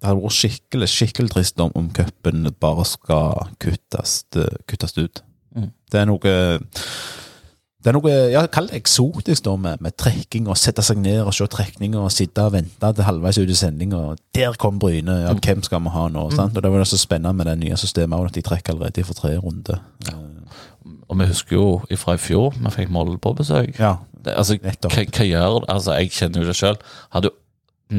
det 0.00 0.08
hadde 0.08 0.22
vært 0.22 0.38
skikkelig 0.38 0.88
skikkelig 0.88 1.32
trist 1.34 1.60
om, 1.60 1.74
om 1.76 1.90
cupen 1.92 2.48
bare 2.64 2.86
skal 2.88 3.50
kuttes, 3.60 4.22
eh, 4.40 4.54
kuttes 4.70 4.96
ut. 4.96 5.20
Mm. 5.52 5.68
Det 5.92 6.00
er 6.00 6.08
noe 6.08 6.32
det 7.82 7.90
er 7.90 7.96
noe 7.96 8.14
ja, 8.30 8.44
kall 8.46 8.68
det 8.70 8.78
eksotisk 8.78 9.42
da, 9.44 9.56
med, 9.58 9.80
med 9.82 9.96
trekking 9.98 10.46
og 10.46 10.56
sette 10.56 10.84
seg 10.86 11.00
ned 11.02 11.26
og 11.26 11.34
se 11.34 11.48
trekning 11.50 11.96
og 11.98 12.12
sitte 12.14 12.44
og 12.46 12.54
vente 12.54 12.92
til 12.94 13.06
halvveis 13.08 13.40
ut 13.42 13.50
i 13.50 13.56
sending, 13.58 13.92
og 13.98 14.20
der 14.32 14.54
kom 14.56 14.78
Bryne. 14.80 15.16
Ja, 15.24 15.32
hvem 15.34 15.64
skal 15.66 15.82
vi 15.82 15.92
ha 15.92 16.06
nå? 16.14 16.28
Sant? 16.32 16.54
Og 16.56 16.62
Det 16.62 16.70
var 16.70 16.84
det 16.84 16.88
så 16.92 17.00
spennende 17.00 17.34
med 17.36 17.50
det 17.50 17.56
nye 17.58 17.78
systemet 17.80 18.30
at 18.30 18.38
de 18.38 18.44
trekker 18.46 18.76
allerede 18.76 19.04
for 19.04 19.18
tre 19.18 19.34
runder. 19.34 19.82
Og 21.10 21.18
vi 21.18 21.26
husker 21.28 21.58
jo 21.58 21.66
fra 21.98 22.14
i 22.14 22.22
fjor, 22.22 22.54
vi 22.54 22.72
fikk 22.72 22.94
Molde 22.94 23.18
på 23.20 23.34
besøk. 23.42 23.74
Ja, 23.82 23.96
Det, 24.22 24.34
altså, 24.38 24.56
hva, 24.62 24.74
hva 24.88 25.26
gjør? 25.26 25.56
Altså, 25.72 25.96
jeg 26.00 26.12
kjenner 26.16 26.42
jo 26.44 26.48
det 26.50 26.56
sjøl. 26.58 26.78
Hadde 27.14 27.30
jo 27.30 27.38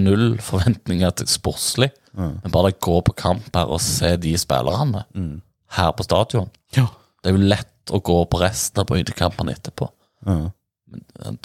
null 0.03 0.37
forventninger 0.41 1.11
til 1.19 1.27
sportslig. 1.29 1.91
Mm. 2.17 2.39
Men 2.43 2.53
bare 2.53 2.71
gå 2.81 2.99
på 3.07 3.13
kamp 3.17 3.49
her 3.57 3.71
og 3.73 3.81
se 3.83 4.15
de 4.21 4.33
spillerne 4.41 5.05
her 5.77 5.91
på 5.97 6.05
stadion. 6.07 6.49
ja. 6.77 6.87
Det 7.23 7.31
er 7.31 7.37
jo 7.37 7.45
lett 7.47 7.91
å 7.95 8.01
gå 8.03 8.15
på 8.27 8.39
resten 8.41 8.81
av 8.81 8.87
brytekampene 8.89 9.53
etterpå. 9.55 9.85
Mm. 10.27 10.49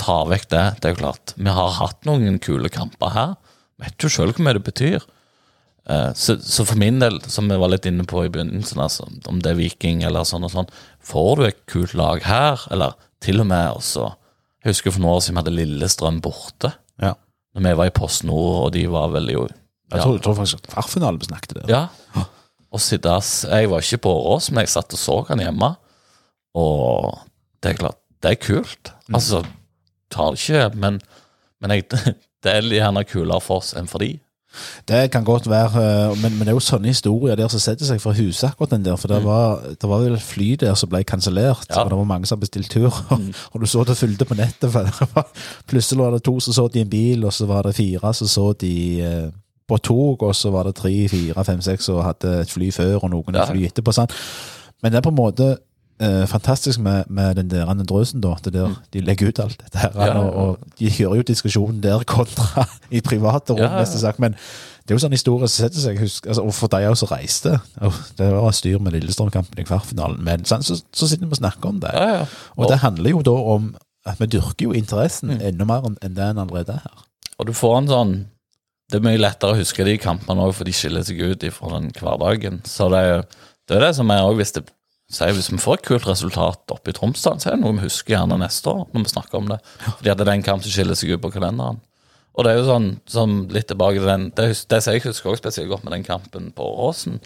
Ta 0.01 0.17
vekk 0.27 0.49
det. 0.51 0.63
Det 0.83 0.89
er 0.89 0.95
jo 0.97 0.99
klart. 1.05 1.35
Vi 1.39 1.53
har 1.55 1.71
hatt 1.77 2.03
noen 2.09 2.41
kule 2.43 2.67
kamper 2.75 3.13
her. 3.15 3.37
Vet 3.79 4.03
jo 4.03 4.11
sjøl 4.11 4.33
hvor 4.35 4.43
mye 4.43 4.57
det 4.59 4.65
betyr. 4.67 5.07
Eh, 5.89 6.11
Så, 6.19 6.35
så 6.43 6.67
for 6.67 6.75
min 6.83 6.99
del, 6.99 7.21
som 7.31 7.47
vi 7.47 7.61
var 7.63 7.71
litt 7.71 7.87
inne 7.87 8.03
på 8.11 8.25
i 8.27 8.33
begynnelsen, 8.35 8.83
altså, 8.83 9.07
om 9.31 9.39
det 9.39 9.53
er 9.53 9.61
Viking 9.61 10.03
eller 10.03 10.27
sånn 10.27 10.45
og 10.49 10.51
sånn, 10.57 10.73
får 10.99 11.31
du 11.39 11.45
et 11.47 11.63
kult 11.71 11.95
lag 11.95 12.27
her, 12.27 12.67
eller 12.75 12.99
til 13.23 13.39
og 13.41 13.47
med 13.55 13.71
også 13.79 14.11
Jeg 14.65 14.75
husker 14.75 14.95
for 14.95 15.03
noen 15.05 15.17
år 15.17 15.23
siden 15.25 15.37
vi 15.37 15.43
hadde 15.43 15.57
Lillestrøm 15.57 16.21
borte. 16.25 16.73
ja. 17.03 17.15
Når 17.57 17.65
vi 17.65 17.71
var 17.79 17.89
i 17.89 17.95
Post 17.97 18.25
Nord, 18.29 18.57
og 18.67 18.73
de 18.75 18.83
var 18.93 19.09
veldig 19.11 19.35
jo 19.35 19.47
Jeg 19.49 20.03
tror, 20.03 20.19
tror 20.23 20.35
faktisk 20.37 20.59
at 20.61 20.67
kvartfinalen 20.75 21.19
vi 21.19 21.25
snakket 21.31 21.55
der. 21.57 21.71
ja. 21.73 22.25
Og 22.71 22.81
sitte, 22.85 23.09
jeg 23.49 23.71
var 23.71 23.81
ikke 23.81 24.03
på 24.05 24.11
Årås, 24.13 24.51
men 24.53 24.61
jeg 24.61 24.69
satt 24.69 24.93
og 24.93 25.01
så 25.01 25.15
han 25.31 25.41
hjemme. 25.41 25.71
Og 26.55 27.17
det 27.63 27.71
er 27.71 27.79
klart, 27.79 27.97
det 28.23 28.31
er 28.35 28.41
kult. 28.43 28.93
Altså, 29.09 29.41
tar 30.13 30.35
det 30.35 30.43
ikke, 30.43 30.77
men, 30.77 31.01
men 31.65 31.71
jeg, 31.73 31.89
det 32.45 32.53
er 32.53 32.69
gjerne 32.69 33.05
kulere 33.09 33.41
for 33.41 33.63
oss 33.63 33.73
enn 33.79 33.89
for 33.89 34.05
de. 34.05 34.19
Det 34.89 35.11
kan 35.13 35.25
godt 35.25 35.47
være, 35.51 35.83
eh, 36.11 36.23
men, 36.23 36.33
men 36.39 36.47
det 36.47 36.49
er 36.49 36.57
jo 36.57 36.63
sånne 36.65 36.89
historier 36.91 37.37
der 37.37 37.49
som 37.53 37.61
setter 37.61 37.85
seg 37.87 38.01
fra 38.01 38.13
huset, 38.17 38.49
akkurat 38.49 38.71
den 38.75 38.85
der. 38.87 38.97
For 38.97 39.09
det 39.13 39.19
var, 39.25 39.61
det 39.81 39.89
var 39.91 40.01
vel 40.03 40.15
et 40.17 40.25
fly 40.25 40.55
der 40.61 40.75
som 40.75 40.89
ble 40.91 41.03
kansellert, 41.05 41.67
Ja. 41.71 41.83
og 41.85 41.91
det 41.93 41.99
var 41.99 42.09
mange 42.09 42.27
som 42.27 42.41
bestilte 42.41 42.73
tur. 42.79 42.89
Og, 43.13 43.21
og 43.53 43.61
du 43.61 43.67
så 43.67 43.85
det 43.85 43.97
fulgte 44.01 44.25
på 44.25 44.35
nettet. 44.39 44.73
For 44.73 44.89
det 44.89 45.09
var, 45.15 45.27
plutselig 45.69 46.01
var 46.01 46.17
det 46.17 46.23
to 46.25 46.39
som 46.41 46.53
så 46.57 46.69
de 46.73 46.81
en 46.81 46.91
bil, 46.91 47.25
og 47.29 47.33
så 47.33 47.47
var 47.47 47.63
det 47.69 47.75
fire 47.77 48.15
som 48.15 48.27
så 48.29 48.53
de 48.61 48.75
eh, 49.05 49.29
på 49.69 49.77
tog, 49.85 50.23
og 50.23 50.35
så 50.35 50.51
var 50.51 50.65
det 50.65 50.75
tre, 50.81 50.95
fire, 51.13 51.45
fem, 51.45 51.61
seks 51.61 51.85
som 51.85 52.01
hadde 52.01 52.39
et 52.41 52.51
fly 52.51 52.71
før, 52.73 53.03
og 53.05 53.11
noen 53.13 53.35
Ja. 53.37 53.45
fly 53.45 53.67
etterpå. 53.69 53.93
Sant? 53.93 54.13
Men 54.83 54.93
det 54.93 54.99
er 54.99 55.03
på 55.05 55.13
en 55.13 55.21
måte 55.21 55.57
eh, 56.01 56.25
fantastisk 56.31 56.81
med, 56.81 57.05
med 57.09 57.37
den 57.37 57.51
der 57.51 57.69
andre 57.71 57.85
drøsen, 57.85 58.21
da. 58.21 58.35
Det 58.45 58.53
der, 58.55 58.75
De 58.93 59.01
legger 59.01 59.29
ut 59.29 59.39
alt 59.45 59.59
dette 59.65 59.79
her. 59.79 59.91
Mm. 59.95 60.01
Ja, 60.01 60.07
ja, 60.07 60.15
ja. 60.15 60.21
Og, 60.21 60.35
og 60.35 60.79
de 60.79 60.91
hører 60.99 61.17
jo 61.21 61.23
diskusjonen 61.23 61.83
der 61.83 62.05
kontra 62.09 62.65
i 62.91 63.01
private 63.01 63.53
rom, 63.57 63.79
nesten 63.79 64.01
sagt. 64.03 64.19
Men 64.23 64.33
det 64.39 64.95
er 64.95 64.97
jo 64.97 65.03
sånn 65.05 65.13
historie 65.17 65.49
som 65.49 65.67
setter 65.67 65.83
seg. 65.83 65.99
Husk, 66.01 66.27
altså, 66.31 66.45
og 66.49 66.55
for 66.57 66.73
de 66.73 66.85
også 66.89 67.11
reiste. 67.11 67.59
og 67.85 67.93
Det 68.17 68.31
var 68.33 68.55
styr 68.57 68.79
med 68.81 68.95
Lillestrøm-kampen 68.97 69.61
i 69.61 69.67
kvartfinalen. 69.69 70.23
Men 70.25 70.47
sånn, 70.49 70.65
så, 70.65 70.79
så 70.93 71.09
sitter 71.11 71.27
vi 71.29 71.35
og 71.37 71.43
snakker 71.43 71.69
om 71.75 71.83
det. 71.85 71.93
Ja. 71.93 72.25
Og 72.57 72.71
det 72.73 72.81
handler 72.85 73.11
jo 73.13 73.21
da 73.27 73.37
om 73.57 73.75
at 74.09 74.17
vi 74.23 74.31
dyrker 74.39 74.71
jo 74.71 74.73
interessen 74.73 75.35
Mm. 75.35 75.43
enda 75.51 75.65
mer 75.69 75.85
enn 75.91 76.15
det 76.17 76.25
en 76.25 76.39
allerede 76.41 76.73
er 76.79 76.81
her. 76.87 77.05
Og 77.39 77.47
du 77.47 77.53
får 77.53 77.77
en 77.83 77.89
sånn 77.93 78.13
Det 78.89 78.97
er 78.97 79.05
mye 79.05 79.19
lettere 79.21 79.53
å 79.53 79.59
huske 79.59 79.85
de 79.85 79.99
kampene 80.01 80.41
òg, 80.41 80.55
for 80.57 80.65
de 80.65 80.73
skiller 80.73 81.03
seg 81.05 81.19
ut 81.21 81.43
fra 81.53 81.75
den 81.75 81.91
hverdagen. 81.93 82.63
Så 82.65 82.87
det 82.89 83.03
er 83.05 83.19
det, 83.69 83.77
er 83.77 83.81
det 83.85 83.91
som 83.99 84.09
er 84.15 84.23
også, 84.25 84.37
hvis, 84.41 84.53
det, 84.57 84.63
sier, 85.13 85.35
hvis 85.37 85.51
vi 85.53 85.61
får 85.61 85.79
et 85.79 85.87
kult 85.89 86.09
resultat 86.09 86.75
oppe 86.75 86.93
i 86.93 86.97
Tromsdal, 86.97 87.39
så 87.41 87.51
er 87.51 87.57
det 87.57 87.65
noe 87.65 87.77
vi 87.79 87.87
husker 87.87 88.15
gjerne 88.15 88.41
neste 88.43 88.73
år 88.73 88.89
når 88.93 89.07
vi 89.07 89.13
snakker 89.15 89.41
om 89.41 89.53
det. 89.53 89.61
Fordi 89.85 90.13
at 90.13 90.19
det 90.21 90.27
er 90.27 90.33
den 90.35 90.45
kampen 90.45 90.67
som 90.67 90.75
skiller 90.75 90.99
seg 90.99 91.15
ut 91.15 91.23
på 91.25 91.33
kalenderen. 91.37 91.81
Og 92.39 92.45
det 92.47 92.53
er 92.53 92.61
jo 92.61 92.67
sånn, 92.69 92.91
sånn 93.11 93.39
litt 93.51 93.67
tilbake 93.67 93.99
til 93.99 94.07
den 94.07 94.29
Det, 94.37 94.45
det 94.71 94.79
jeg 94.85 95.03
husker 95.03 95.33
også 95.33 95.41
spesielt 95.41 95.73
godt 95.73 95.87
med 95.87 95.97
den 95.97 96.05
kampen 96.07 96.53
på 96.55 96.67
Åråsen, 96.69 97.19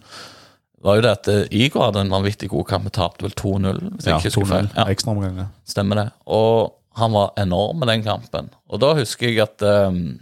var 0.83 0.99
jo 0.99 1.05
det 1.05 1.12
at 1.12 1.29
eh, 1.31 1.42
Igor 1.55 1.88
hadde 1.88 2.03
en 2.03 2.11
vanvittig 2.11 2.49
god 2.51 2.66
kamp. 2.71 2.87
Vi 2.88 2.95
tapte 2.97 3.27
vel 3.27 3.35
2-0, 3.38 3.83
hvis 3.97 4.09
jeg 4.09 4.18
ikke 4.18 4.31
husker 4.31 4.49
feil. 4.51 4.71
Ja. 4.75 4.87
Ekstraomganger. 4.90 5.51
Stemmer 5.68 6.01
det. 6.01 6.07
Og 6.27 6.73
han 6.99 7.14
var 7.14 7.31
enorm 7.38 7.79
med 7.83 7.90
den 7.92 8.03
kampen. 8.07 8.51
Og 8.66 8.83
da 8.83 8.92
husker 8.99 9.31
jeg 9.31 9.45
at 9.45 9.62
um, 9.62 10.18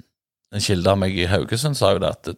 en 0.53 0.65
kilde 0.65 0.93
av 0.93 1.01
meg 1.01 1.17
i 1.17 1.29
Haugesund 1.31 1.79
sa 1.79 1.95
jo 1.95 2.03
det 2.03 2.13
at 2.13 2.29
det, 2.29 2.37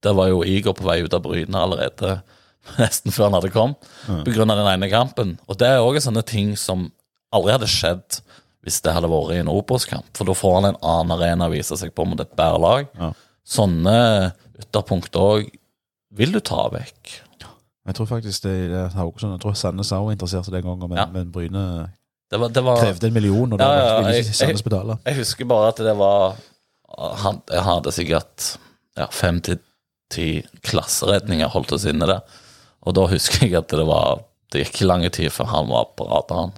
det 0.00 0.14
var 0.16 0.30
jo 0.30 0.40
Igor 0.46 0.72
på 0.78 0.86
vei 0.86 1.02
ut 1.04 1.14
av 1.14 1.20
Bryne 1.26 1.60
allerede 1.60 2.20
nesten 2.82 3.14
før 3.14 3.28
han 3.28 3.38
hadde 3.38 3.52
kommet, 3.54 3.88
grunn 4.28 4.52
av 4.52 4.60
den 4.60 4.70
ene 4.74 4.90
kampen. 4.92 5.36
Og 5.48 5.58
det 5.60 5.68
er 5.68 5.84
òg 5.84 5.98
sånne 6.02 6.24
ting 6.26 6.52
som 6.60 6.88
aldri 7.34 7.54
hadde 7.56 7.70
skjedd 7.70 8.20
hvis 8.66 8.82
det 8.84 8.92
hadde 8.92 9.08
vært 9.08 9.32
i 9.32 9.40
en 9.40 9.48
Obos-kamp, 9.48 10.10
for 10.16 10.28
da 10.28 10.34
får 10.36 10.56
han 10.58 10.68
en 10.70 10.80
annen 10.84 11.14
arena 11.16 11.48
å 11.48 11.54
vise 11.54 11.76
seg 11.80 11.94
på 11.96 12.04
mot 12.04 12.20
et 12.20 12.34
bedre 12.36 12.60
lag. 12.60 12.90
Ja. 13.00 13.12
Sånne 13.48 13.96
ytterpunkt 14.60 15.16
òg 15.16 15.48
vil 16.16 16.34
du 16.34 16.40
ta 16.44 16.66
vekk. 16.72 17.14
Jeg 17.88 17.96
tror 17.96 18.06
faktisk 18.10 18.44
det 18.44 18.52
er 18.68 18.92
Haugesund. 18.94 19.32
Jeg 19.34 19.42
tror 19.42 19.56
Sandnes 19.56 19.90
òg 19.96 20.12
interesserte 20.12 20.52
den 20.52 20.66
gangen, 20.66 20.88
men, 20.90 20.98
Ja. 20.98 21.06
men 21.06 21.30
Bryne 21.32 21.90
Det 22.30 22.38
var, 22.38 22.48
det 22.48 22.62
var 22.62 22.76
krevde 22.78 23.06
en 23.08 23.12
million, 23.14 23.52
og 23.52 23.58
ja, 23.58 23.66
Ja, 23.72 24.00
ja, 24.02 24.22
jeg- 24.22 24.62
betale. 24.62 24.98
Jeg 25.04 25.16
husker 25.16 25.44
bare 25.44 25.68
at 25.68 25.76
det 25.76 25.96
var 25.96 26.36
han, 27.16 27.42
Jeg 27.50 27.62
hadde 27.62 27.92
sikkert 27.92 28.56
ja, 28.96 29.06
fem 29.10 29.40
til 29.40 29.58
ti 30.10 30.42
klasseredninger 30.62 31.48
holdt 31.48 31.72
oss 31.72 31.84
inne 31.86 32.06
der. 32.06 32.20
Og 32.86 32.94
da 32.96 33.06
husker 33.10 33.46
jeg 33.46 33.54
at 33.58 33.68
det 33.74 33.86
var 33.86 34.22
Det 34.50 34.64
gikk 34.64 34.72
ikke 34.80 34.86
lang 34.88 35.04
tid 35.12 35.30
før 35.30 35.46
han 35.52 35.68
var 35.70 35.84
på 35.98 36.06
radaren. 36.10 36.50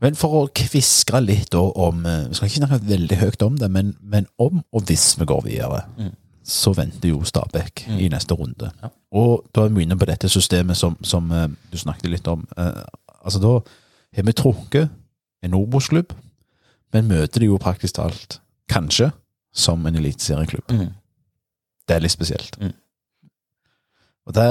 Men 0.00 0.14
for 0.14 0.34
å 0.38 0.42
kviskre 0.54 1.22
litt 1.24 1.54
om 1.56 2.04
eh, 2.06 2.26
Vi 2.28 2.36
skal 2.36 2.50
ikke 2.50 2.60
snakke 2.60 2.78
veldig 2.90 3.16
høyt 3.22 3.42
om 3.46 3.56
det, 3.58 3.70
men, 3.72 3.94
men 4.00 4.26
om 4.38 4.60
og 4.72 4.84
hvis 4.86 5.14
vi 5.18 5.24
går 5.26 5.42
videre, 5.48 5.82
Mm. 5.96 6.12
så 6.46 6.70
venter 6.76 7.08
jo 7.10 7.24
Stabæk 7.26 7.86
i 7.98 8.08
neste 8.12 8.34
runde. 8.38 8.70
Ja. 8.82 8.90
Og 9.18 9.48
da 9.56 9.64
er 9.64 9.72
vi 9.74 9.82
inne 9.82 9.96
på 9.98 10.06
dette 10.06 10.28
systemet 10.30 10.76
som, 10.76 10.94
som 11.02 11.32
eh, 11.32 11.48
du 11.72 11.78
snakket 11.80 12.10
litt 12.12 12.28
om. 12.28 12.46
Eh, 12.56 12.82
altså 13.24 13.40
Da 13.42 13.54
har 14.16 14.22
vi 14.28 14.32
trukket 14.32 14.90
en 15.42 15.54
Obos-klubb, 15.54 16.12
men 16.92 17.08
møter 17.08 17.40
de 17.42 17.46
jo 17.50 17.58
praktisk 17.58 17.96
talt, 17.98 18.38
kanskje, 18.70 19.10
som 19.54 19.82
en 19.86 19.96
eliteserieklubb. 19.98 20.70
Mm. 20.70 20.92
Det 21.88 21.96
er 21.96 22.00
litt 22.04 22.14
spesielt. 22.14 22.56
Mm. 22.60 22.72
Og 24.26 24.34
det 24.36 24.46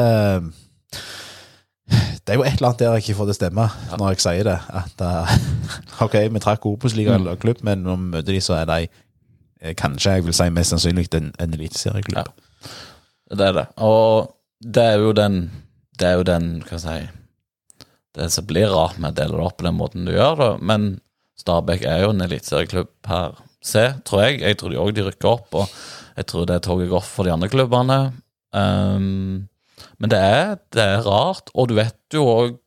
Det 2.26 2.34
er 2.34 2.40
jo 2.40 2.44
et 2.48 2.56
eller 2.58 2.72
annet 2.72 2.80
der 2.82 2.94
jeg 2.96 3.04
ikke 3.04 3.18
får 3.20 3.28
det 3.30 3.36
stemme 3.38 3.66
når 4.00 4.14
jeg 4.16 4.22
sier 4.24 4.48
det. 4.48 4.58
At 4.74 5.02
uh, 5.06 5.34
ok, 6.06 6.16
vi 6.34 6.42
trakk 6.42 6.66
Obos-ligaen 6.66 7.28
Mm. 7.28 7.36
klubb, 7.38 7.62
men 7.64 7.84
når 7.86 8.00
vi 8.00 8.08
møter 8.16 8.34
de, 8.34 8.40
så 8.42 8.56
er 8.62 8.66
de 8.66 8.88
eh, 9.62 9.76
kanskje, 9.78 10.16
jeg 10.18 10.26
vil 10.26 10.34
si 10.34 10.50
mest 10.50 10.74
sannsynlig, 10.74 11.06
en, 11.14 11.32
en 11.40 11.54
eliteserieklubb. 11.54 12.32
Det 13.30 13.46
er 13.46 13.54
det. 13.60 13.68
Og 13.78 14.32
det 14.62 14.84
er 14.84 14.98
jo 15.04 15.12
den 15.14 15.52
Det 16.00 16.08
er 16.08 16.18
jo 16.20 16.24
den, 16.28 16.48
hva 16.66 16.78
skal 16.80 16.98
jeg 16.98 17.08
si 17.08 17.86
Det 18.18 18.32
som 18.32 18.46
blir 18.48 18.68
rart 18.74 18.98
med 19.00 19.14
å 19.14 19.16
dele 19.22 19.38
det 19.38 19.46
opp 19.46 19.58
på 19.60 19.66
den 19.68 19.78
måten 19.78 20.06
du 20.08 20.12
gjør 20.16 20.36
det, 20.42 20.52
men 20.62 21.00
Stabæk 21.38 21.82
er 21.86 22.02
jo 22.06 22.10
en 22.14 22.22
eliteserieklubb 22.24 22.88
her. 23.08 23.34
se, 23.62 23.94
tror 24.06 24.22
jeg. 24.24 24.40
Jeg 24.42 24.58
tror 24.58 24.70
de 24.72 24.78
òg 24.80 24.94
de 24.96 25.04
rykker 25.04 25.28
opp, 25.30 25.54
og 25.54 25.68
jeg 26.16 26.26
tror 26.32 26.46
det 26.48 26.62
toget 26.64 26.90
går 26.90 27.04
for 27.04 27.28
de 27.28 27.32
andre 27.34 27.50
klubbene. 27.52 27.98
Um, 28.56 29.48
men 30.00 30.12
det 30.12 30.19
er, 30.19 30.58
det 30.76 30.84
er 30.84 31.06
rart, 31.06 31.50
og 31.54 31.69
du 31.71 31.76
vet 31.80 31.98
jo 32.13 32.28
òg 32.30 32.62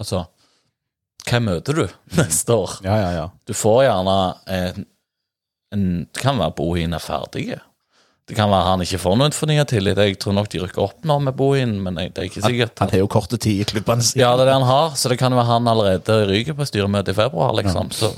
Altså, 0.00 0.22
hvem 1.28 1.44
møter 1.44 1.76
du 1.76 1.82
neste 2.20 2.54
år? 2.56 2.78
Ja, 2.86 2.94
ja, 2.96 3.10
ja. 3.12 3.26
Du 3.44 3.52
får 3.52 3.82
gjerne 3.84 4.14
en, 4.48 4.86
en 5.76 5.82
Det 6.08 6.22
kan 6.22 6.40
være 6.40 6.54
Bohin 6.56 6.96
er 6.96 7.04
ferdig. 7.04 7.50
Det 8.30 8.36
kan 8.38 8.48
være 8.48 8.68
han 8.70 8.84
ikke 8.84 9.00
får 9.02 9.16
noen 9.18 9.34
fornya 9.34 9.66
tillit. 9.68 9.98
Jeg 9.98 10.16
tror 10.22 10.36
nok 10.38 10.48
de 10.52 10.62
rykker 10.62 10.84
opp 10.84 11.04
nå 11.04 11.18
med 11.26 11.36
Bohin, 11.36 11.76
men 11.82 11.98
det 11.98 12.14
er 12.14 12.28
ikke 12.30 12.44
sikkert. 12.46 12.78
Han 12.78 12.92
har 12.92 13.02
jo 13.02 13.10
korte 13.10 13.36
tid 13.42 13.64
i 13.64 13.68
klubbene 13.74 14.06
sine. 14.06 14.22
Ja, 14.22 14.32
det 14.38 14.44
er 14.46 14.52
det 14.52 14.58
han 14.60 14.68
har, 14.68 14.92
så 14.96 15.10
det 15.12 15.18
kan 15.20 15.34
være 15.34 15.48
han 15.50 15.68
allerede 15.68 16.18
ryker 16.30 16.56
på 16.56 16.68
styremøtet 16.68 17.12
i 17.12 17.18
februar, 17.18 17.52
liksom. 17.58 17.90
Så, 17.92 18.12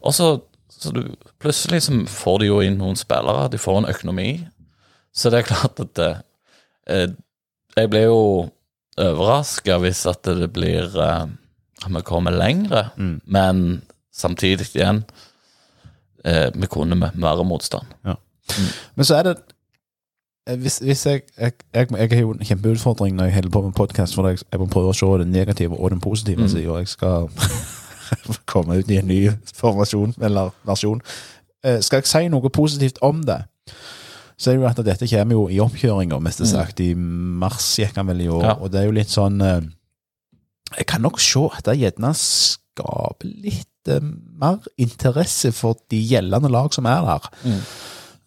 og 0.00 0.16
så, 0.16 0.30
så 0.72 0.94
du, 0.96 1.02
plutselig 1.42 1.82
så 1.84 1.98
får 2.08 2.42
de 2.42 2.48
jo 2.48 2.62
inn 2.64 2.80
noen 2.80 2.96
spillere, 2.98 3.50
de 3.52 3.60
får 3.60 3.82
en 3.82 3.90
økonomi. 3.92 4.30
Så 5.12 5.30
det 5.30 5.42
er 5.42 5.50
klart 5.52 5.84
at 5.84 5.92
det, 6.00 6.10
eh, 6.88 7.12
Jeg 7.76 7.90
blir 7.90 8.02
jo 8.08 8.48
overraska 9.00 9.78
hvis 9.80 10.06
at 10.06 10.24
det 10.24 10.50
blir 10.52 10.90
uh, 10.98 11.28
At 11.84 11.90
vi 11.94 12.02
kommer 12.04 12.30
lengre, 12.30 12.88
Mm. 12.96 13.20
men 13.26 13.82
samtidig 14.14 14.66
igjen 14.76 15.04
uh, 16.26 16.50
Vi 16.60 16.66
kunne 16.66 16.94
med 16.94 17.10
mer 17.14 17.42
motstand. 17.42 17.86
Men 18.96 19.04
så 19.04 19.14
er 19.16 19.22
det 19.22 19.36
eh, 20.48 20.56
hvis, 20.58 20.78
hvis 20.78 21.06
jeg, 21.06 21.22
jeg, 21.38 21.52
jeg, 21.74 21.86
jeg 21.98 22.08
har 22.12 22.20
jo 22.20 22.32
en 22.32 22.44
kjempeutfordring 22.44 23.16
når 23.16 23.24
jeg 23.24 23.34
holder 23.34 23.50
på 23.50 23.60
med 23.62 23.72
podkast, 23.72 24.14
for 24.14 24.28
jeg, 24.28 24.38
må 24.58 24.66
prøve 24.66 24.90
å 24.92 24.96
se 24.96 25.06
den 25.22 25.32
negative 25.32 25.78
og 25.78 25.90
den 25.90 26.00
positive 26.00 26.42
Mm. 26.42 26.70
og 26.70 26.78
jeg 26.78 26.88
skal 26.88 27.28
komme 28.52 28.78
ut 28.78 28.90
i 28.90 28.96
en 28.98 29.06
ny 29.08 29.30
formasjon, 29.54 30.14
eller 30.22 30.50
versjon. 30.66 31.00
Uh, 31.66 31.80
skal 31.80 31.96
jeg 32.02 32.06
si 32.10 32.28
noe 32.28 32.50
positivt 32.50 32.98
om 33.02 33.22
det, 33.24 33.40
så 34.36 34.50
er 34.50 34.56
det 34.56 34.62
jo 34.62 34.68
at 34.70 34.80
dette 34.86 35.08
kommer 35.10 35.36
jo 35.36 35.44
i 35.52 35.60
oppkjøringa, 35.62 36.18
mest 36.24 36.42
sagt. 36.50 36.80
I 36.80 36.94
mars 36.96 37.66
gikk 37.78 37.96
han 38.00 38.08
vel 38.10 38.20
i 38.24 38.28
år, 38.28 38.42
Mm. 38.42 38.48
Ja. 38.48 38.54
og 38.60 38.70
det 38.72 38.80
er 38.80 38.84
jo 38.88 38.96
litt 38.96 39.12
sånn 39.12 39.40
eh, 39.40 39.60
Jeg 40.78 40.86
kan 40.88 41.02
nok 41.04 41.20
se 41.20 41.42
at 41.52 41.64
det 41.68 41.78
gjerne 41.82 42.14
skaper 42.16 43.28
litt 43.44 43.88
eh, 43.92 44.00
mer 44.40 44.58
interesse 44.80 45.52
for 45.52 45.76
de 45.92 46.00
gjeldende 46.00 46.48
lag 46.50 46.72
som 46.72 46.86
er 46.88 47.02
der. 47.04 47.28
Mm. 47.44 47.60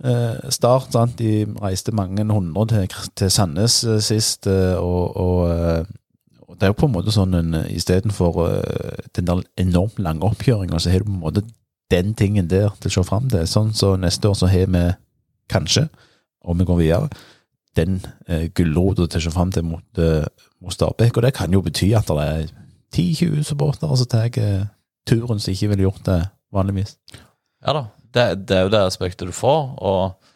Eh, 0.05 0.49
Start, 0.51 0.91
sant, 0.93 1.15
de 1.17 1.45
reiste 1.61 1.91
mange 1.95 2.23
hundre 2.29 2.67
til, 2.67 2.87
til 3.15 3.31
Sandnes 3.31 3.83
eh, 3.83 3.99
sist, 4.03 4.45
og, 4.47 5.15
og, 5.17 5.87
og 6.47 6.57
det 6.59 6.67
er 6.67 6.73
jo 6.73 6.79
på 6.83 6.85
en 6.89 6.93
måte 6.95 7.11
sånn 7.15 7.33
en 7.39 7.55
istedenfor 7.71 8.37
den 9.17 9.25
der 9.25 9.41
enormt 9.57 9.97
lange 9.99 10.23
oppkjøringa, 10.29 10.77
så 10.79 10.91
har 10.93 11.01
du 11.01 11.09
på 11.09 11.15
en 11.15 11.23
måte 11.23 11.45
den 11.91 12.13
tingen 12.17 12.47
der 12.49 12.69
til 12.81 12.89
å 12.91 12.93
se 12.99 13.03
fram 13.07 13.27
til. 13.29 13.43
Sånn 13.49 13.73
så 13.77 13.95
neste 13.99 14.29
år 14.29 14.37
så 14.39 14.47
har 14.51 14.69
vi 14.73 14.85
kanskje, 15.51 15.87
om 16.45 16.59
vi 16.59 16.67
går 16.67 16.81
videre, 16.81 17.09
den 17.75 17.99
eh, 18.27 18.47
gulrota 18.55 19.07
til 19.07 19.19
å 19.19 19.25
se 19.25 19.33
fram 19.33 19.51
til 19.51 19.65
mot, 19.67 19.85
uh, 19.99 20.23
mot 20.63 20.73
Stabæk, 20.73 21.17
og 21.17 21.25
det 21.25 21.33
kan 21.35 21.51
jo 21.51 21.63
bety 21.65 21.89
at 21.97 22.07
det 22.07 22.23
er 22.23 22.53
10-20 22.95 23.43
supportere 23.43 23.97
som 23.99 24.09
tar 24.09 24.39
eh, 24.39 24.67
turen 25.07 25.41
som 25.41 25.51
ikke 25.51 25.73
ville 25.73 25.87
gjort 25.87 26.05
det 26.07 26.21
vanligvis. 26.55 26.95
Ja 27.65 27.75
da, 27.75 27.85
det, 28.15 28.25
det 28.47 28.57
er 28.57 28.67
jo 28.67 28.73
det 28.73 28.85
aspektet 28.85 29.27
du 29.27 29.35
får, 29.35 29.75
og, 29.83 30.31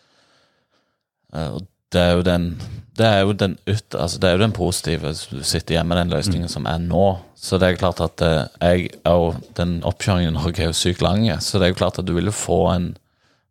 eh, 1.33 1.49
og 1.55 1.67
det 1.93 2.03
er 2.03 2.17
jo 2.17 2.27
den 2.27 2.51
det 2.99 3.07
er 3.07 3.21
jo 3.23 3.31
den, 3.31 3.53
ut, 3.63 3.95
altså 3.95 4.19
det 4.19 4.27
er 4.27 4.33
jo 4.35 4.41
den 4.41 4.51
positive 4.51 5.13
Du 5.31 5.43
sitter 5.47 5.77
igjen 5.77 5.87
med 5.87 6.01
den 6.01 6.09
løsningen 6.11 6.49
som 6.51 6.65
er 6.67 6.81
nå. 6.83 7.05
Så 7.31 7.55
det 7.55 7.69
er 7.69 7.77
klart 7.79 8.01
at 8.03 8.19
eh, 8.25 8.41
jeg 8.59 8.89
og 9.07 9.37
den 9.55 9.77
oppkjøringen 9.87 10.33
i 10.33 10.35
Norge 10.35 10.65
er 10.65 10.73
jo 10.73 10.75
sykt 10.75 11.05
lang, 11.05 11.23
så 11.39 11.61
det 11.61 11.69
er 11.69 11.71
jo 11.71 11.79
klart 11.79 12.01
at 12.01 12.07
du 12.09 12.11
vil 12.17 12.27
jo 12.27 12.35
få 12.35 12.57
en 12.73 12.89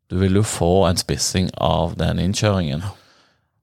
Du 0.08 0.16
vil 0.18 0.38
jo 0.40 0.42
få 0.46 0.86
en 0.88 0.96
spissing 0.96 1.50
av 1.54 1.96
den 2.00 2.20
innkjøringen. 2.22 2.84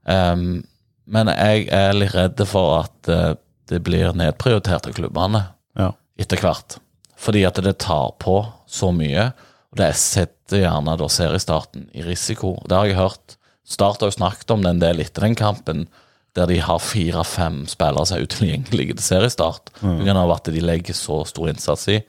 Um, 0.06 0.64
men 1.06 1.32
jeg 1.34 1.68
er 1.74 1.96
litt 1.98 2.14
redd 2.14 2.42
for 2.50 2.84
at 2.84 3.10
uh, 3.10 3.34
det 3.70 3.82
blir 3.86 4.14
nedprioritert 4.18 4.90
av 4.90 4.94
klubbene 4.98 5.44
Ja. 5.78 5.92
etter 6.22 6.38
hvert. 6.42 6.78
Fordi 7.18 7.46
at 7.48 7.58
det 7.64 7.78
tar 7.82 8.14
på 8.22 8.38
så 8.68 8.92
mye. 8.94 9.32
Og 9.74 9.82
det 9.82 9.96
setter 9.98 10.62
gjerne 10.62 10.98
da 11.00 11.08
seriestarten 11.10 11.90
i 11.94 12.06
risiko. 12.06 12.60
Det 12.70 12.78
har 12.78 12.86
jeg 12.86 13.00
hørt. 13.00 13.38
Start 13.66 14.02
har 14.02 14.12
jo 14.12 14.20
snakket 14.20 14.52
om 14.54 14.62
det 14.62 14.70
en 14.76 14.84
del 14.84 15.02
etter 15.02 15.26
den 15.26 15.36
kampen, 15.36 15.88
der 16.36 16.46
de 16.52 16.60
har 16.62 16.84
fire-fem 16.84 17.64
spillere 17.72 18.06
som 18.06 18.18
er 18.20 18.28
utilgjengelige 18.28 18.98
til 19.00 19.08
seriestart. 19.08 19.72
På 19.80 19.96
grunn 20.04 20.20
at 20.36 20.52
de 20.52 20.62
legger 20.62 20.94
så 20.94 21.24
stor 21.26 21.50
innsats 21.50 21.88
i. 21.90 22.02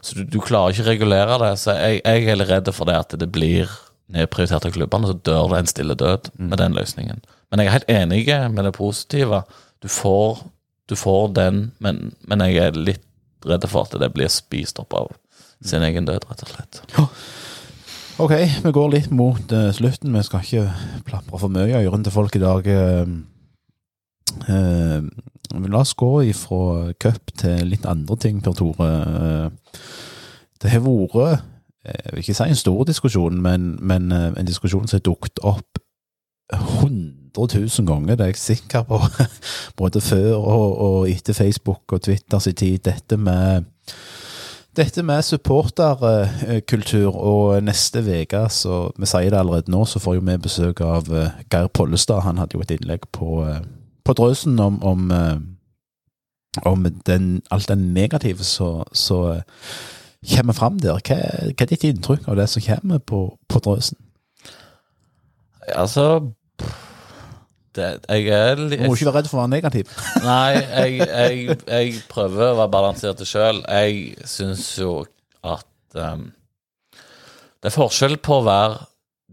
Så 0.00 0.16
du, 0.16 0.24
du 0.24 0.40
klarer 0.40 0.72
ikke 0.72 0.86
å 0.86 0.90
regulere 0.90 1.38
det. 1.42 1.52
Så 1.60 1.76
jeg, 1.76 2.00
jeg 2.04 2.28
er 2.28 2.40
litt 2.40 2.50
redd 2.50 2.70
for 2.76 2.88
det 2.88 2.98
at 2.98 3.16
det 3.20 3.28
blir 3.32 3.70
nedprioritert 4.10 4.66
av 4.66 4.74
klubbene, 4.74 5.10
så 5.10 5.18
dør 5.28 5.52
det 5.52 5.60
en 5.60 5.70
stille 5.70 5.96
død 5.98 6.32
med 6.40 6.58
den 6.58 6.74
løsningen. 6.74 7.20
Men 7.50 7.62
jeg 7.62 7.68
er 7.68 7.76
helt 7.76 7.92
enig 7.92 8.24
med 8.54 8.66
det 8.66 8.74
positive. 8.76 9.42
Du 9.82 9.88
får, 9.90 10.42
du 10.90 10.96
får 10.98 11.30
den, 11.38 11.62
men, 11.78 12.10
men 12.26 12.46
jeg 12.46 12.58
er 12.64 12.78
litt 12.78 13.06
redd 13.46 13.64
for 13.70 13.86
at 13.86 13.96
det 14.00 14.10
blir 14.12 14.30
spist 14.32 14.80
opp 14.82 14.96
av 14.96 15.12
sin 15.64 15.84
egen 15.84 16.08
død, 16.08 16.26
rett 16.28 16.44
og 16.44 16.52
slett. 16.54 16.82
Ok, 18.20 18.34
vi 18.64 18.72
går 18.76 18.90
litt 18.92 19.12
mot 19.16 19.52
uh, 19.54 19.70
slutten. 19.72 20.12
Vi 20.12 20.24
skal 20.26 20.44
ikke 20.44 20.64
plapre 21.06 21.40
for 21.40 21.52
mye 21.52 21.70
i 21.70 21.86
ørene 21.86 22.04
til 22.04 22.12
folk 22.12 22.36
i 22.36 22.42
dag. 22.42 22.66
men 22.68 23.22
la 24.46 25.80
oss 25.80 25.94
gå 25.98 26.10
ifra 26.30 26.92
cup 27.02 27.32
til 27.40 27.70
litt 27.72 27.86
andre 27.88 28.16
ting, 28.20 28.40
Per 28.44 28.56
Tore. 28.56 28.90
Eh, 28.90 29.80
det 30.62 30.70
har 30.70 30.84
vært, 30.84 31.16
eh, 31.84 31.94
jeg 31.94 32.12
vil 32.12 32.24
ikke 32.24 32.38
si 32.38 32.48
en 32.48 32.62
stor 32.62 32.84
diskusjon, 32.84 33.42
men, 33.42 33.76
men 33.80 34.12
eh, 34.12 34.32
en 34.36 34.46
diskusjon 34.46 34.86
som 34.86 34.98
har 34.98 35.06
dukket 35.06 35.42
opp 35.42 35.80
100 36.52 37.30
000 37.34 37.86
ganger, 37.86 38.16
det 38.16 38.24
er 38.24 38.32
jeg 38.32 38.42
sikker 38.42 38.82
på, 38.88 39.00
både 39.80 40.00
før 40.00 40.34
og, 40.38 40.78
og 40.86 41.10
etter 41.10 41.34
Facebook 41.34 41.92
og 41.92 42.02
Twitter 42.02 42.38
tid. 42.38 42.78
Dette 42.84 43.16
med 43.16 43.64
dette 44.76 45.02
med 45.02 45.24
supporterkultur, 45.26 47.10
og 47.16 47.62
neste 47.66 48.04
uke, 48.06 48.44
så 48.54 48.76
vi 48.96 49.08
sier 49.10 49.32
det 49.32 49.40
allerede 49.40 49.72
nå, 49.72 49.82
så 49.84 49.98
får 49.98 50.14
jo 50.16 50.22
vi 50.28 50.36
besøk 50.38 50.80
av 50.86 51.10
eh, 51.10 51.40
Geir 51.50 51.66
Pollestad. 51.74 52.22
Han 52.22 52.38
hadde 52.38 52.54
jo 52.54 52.62
et 52.62 52.70
innlegg 52.76 53.08
på, 53.12 53.42
eh, 53.48 53.58
på 54.10 54.16
Drøsen 54.18 54.58
om, 54.58 54.82
om, 54.82 55.10
eh, 55.14 55.38
om 56.66 56.86
den, 57.06 57.30
alt 57.50 57.70
det 57.70 57.78
negative 57.78 58.44
som 58.44 58.84
kommer 60.34 60.56
fram 60.56 60.78
der. 60.82 60.98
Hva, 60.98 61.18
hva 61.54 61.64
er 61.64 61.70
ditt 61.70 61.86
inntrykk 61.86 62.26
av 62.28 62.40
det 62.40 62.48
som 62.50 62.64
kommer 62.64 62.98
på, 62.98 63.22
på 63.48 63.62
Drøsen? 63.64 64.00
Altså 65.76 66.06
det, 67.76 68.00
Jeg 68.08 68.26
er 68.34 68.58
litt 68.58 68.80
Du 68.80 68.88
må 68.88 68.96
ikke 68.96 69.06
være 69.12 69.20
redd 69.20 69.30
for 69.30 69.38
å 69.38 69.44
være 69.44 69.54
negativ. 69.54 69.94
Nei, 70.26 70.58
jeg, 70.58 70.98
jeg, 71.06 71.58
jeg 71.68 72.02
prøver 72.10 72.50
å 72.50 72.58
være 72.64 72.74
balansert 72.74 73.22
sjøl. 73.28 73.62
Jeg 73.68 74.28
syns 74.28 74.66
jo 74.80 75.04
at 75.46 75.66
um, 75.94 76.30
Det 77.60 77.70
er 77.70 77.76
forskjell 77.76 78.18
på 78.24 78.40
å 78.40 78.46
være 78.48 78.80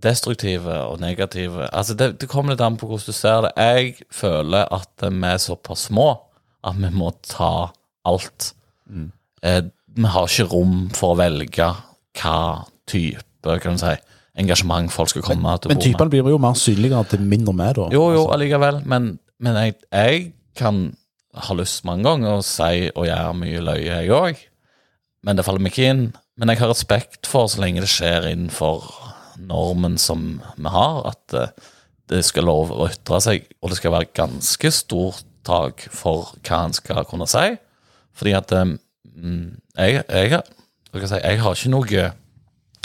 destruktive 0.04 0.76
og 0.92 1.00
negative 1.02 1.68
Altså, 1.72 1.96
det, 1.98 2.12
det 2.22 2.30
kommer 2.30 2.54
litt 2.54 2.62
an 2.62 2.78
på 2.78 2.90
hvordan 2.90 3.10
du 3.10 3.16
ser 3.16 3.48
det. 3.48 3.54
Jeg 3.58 4.08
føler 4.14 4.68
at 4.74 5.08
vi 5.08 5.30
er 5.30 5.42
såpass 5.42 5.88
små 5.90 6.10
at 6.68 6.78
vi 6.78 6.92
må 6.94 7.12
ta 7.26 7.70
alt. 8.08 8.52
Eh, 9.44 9.64
vi 9.98 10.12
har 10.14 10.30
ikke 10.30 10.50
rom 10.52 10.78
for 10.96 11.16
å 11.16 11.20
velge 11.20 11.72
hva 12.18 12.38
type 12.90 13.58
kan 13.62 13.78
du 13.78 13.80
si, 13.80 13.94
engasjement 14.42 14.92
folk 14.92 15.12
skal 15.14 15.24
komme 15.24 15.54
til 15.62 15.72
Men 15.72 15.80
typene 15.80 16.12
blir 16.12 16.28
jo 16.34 16.40
mer 16.42 16.58
synligere 16.60 17.06
til 17.14 17.22
mindre 17.24 17.54
med, 17.56 17.78
da. 17.78 17.86
Jo, 17.94 18.10
jo, 18.12 18.26
allikevel. 18.34 18.82
Men, 18.90 19.14
men 19.40 19.60
jeg, 19.62 19.78
jeg 19.94 20.24
kan 20.58 20.90
ha 21.38 21.56
lyst 21.56 21.86
mange 21.88 22.08
ganger 22.10 22.40
å 22.40 22.46
si 22.46 22.90
og 22.90 23.08
gjøre 23.08 23.38
mye 23.40 23.64
løye, 23.64 24.02
jeg 24.02 24.12
òg. 24.14 24.42
Men 25.24 25.40
det 25.40 25.46
faller 25.48 25.64
meg 25.64 25.74
ikke 25.74 25.94
inn. 25.94 26.04
Men 26.38 26.52
jeg 26.52 26.62
har 26.62 26.74
respekt 26.74 27.30
for, 27.30 27.48
så 27.50 27.62
lenge 27.64 27.86
det 27.86 27.92
skjer 27.92 28.28
innenfor 28.34 28.86
normen 29.38 29.98
som 30.02 30.38
vi 30.56 30.74
har, 30.74 31.02
at 31.12 31.38
eh, 31.38 31.72
det 32.08 32.24
skal 32.24 32.48
lov 32.48 32.72
å 32.72 32.88
ytre 32.88 33.20
seg, 33.24 33.48
og 33.62 33.72
det 33.72 33.80
skal 33.80 33.96
være 33.96 34.14
ganske 34.16 34.72
stort 34.74 35.26
tak 35.48 35.88
for 35.94 36.34
hva 36.44 36.66
en 36.66 36.76
skal 36.76 37.06
kunne 37.08 37.28
si. 37.30 37.56
Fordi 38.18 38.36
at 38.38 38.54
eh, 38.56 38.76
mm, 39.16 39.48
jeg, 39.78 40.04
jeg, 40.04 40.42
jeg, 40.94 41.10
jeg 41.16 41.42
har 41.44 41.58
ikke 41.58 41.74
noe 41.74 42.12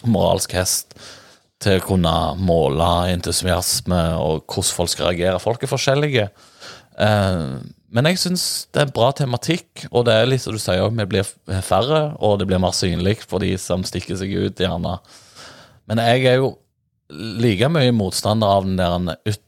moralsk 0.03 0.57
hest 0.59 0.97
til 1.63 1.79
å 1.79 1.85
kunne 1.87 2.15
måle 2.43 2.89
entusiasme 3.13 4.01
og 4.19 4.43
hvordan 4.51 4.75
folk 4.81 4.91
skal 4.91 5.13
reagere. 5.13 5.43
Folk 5.43 5.63
er 5.63 5.71
forskjellige. 5.71 6.27
Eh, 6.99 7.47
men 7.93 8.09
jeg 8.09 8.23
syns 8.23 8.45
det 8.73 8.87
er 8.87 8.95
bra 8.95 9.11
tematikk, 9.17 9.87
og 9.91 10.07
det 10.09 10.17
er 10.17 10.31
litt 10.31 10.43
som 10.45 10.57
du 10.57 10.61
sier, 10.63 10.89
vi 10.97 11.09
blir 11.09 11.29
færre, 11.65 12.15
og 12.25 12.39
det 12.41 12.49
blir 12.49 12.63
mer 12.63 12.73
synlig 12.77 13.21
for 13.27 13.45
de 13.45 13.53
som 13.61 13.85
stikker 13.85 14.17
seg 14.17 14.33
ut, 14.33 14.63
gjerne. 14.65 14.97
Men 15.91 16.03
jeg 16.03 16.27
er 16.31 16.41
jo 16.41 16.53
like 17.43 17.69
mye 17.73 17.95
motstander 17.95 18.59
av 18.59 18.69
den 18.69 18.79
der 18.81 19.17
yt 19.29 19.43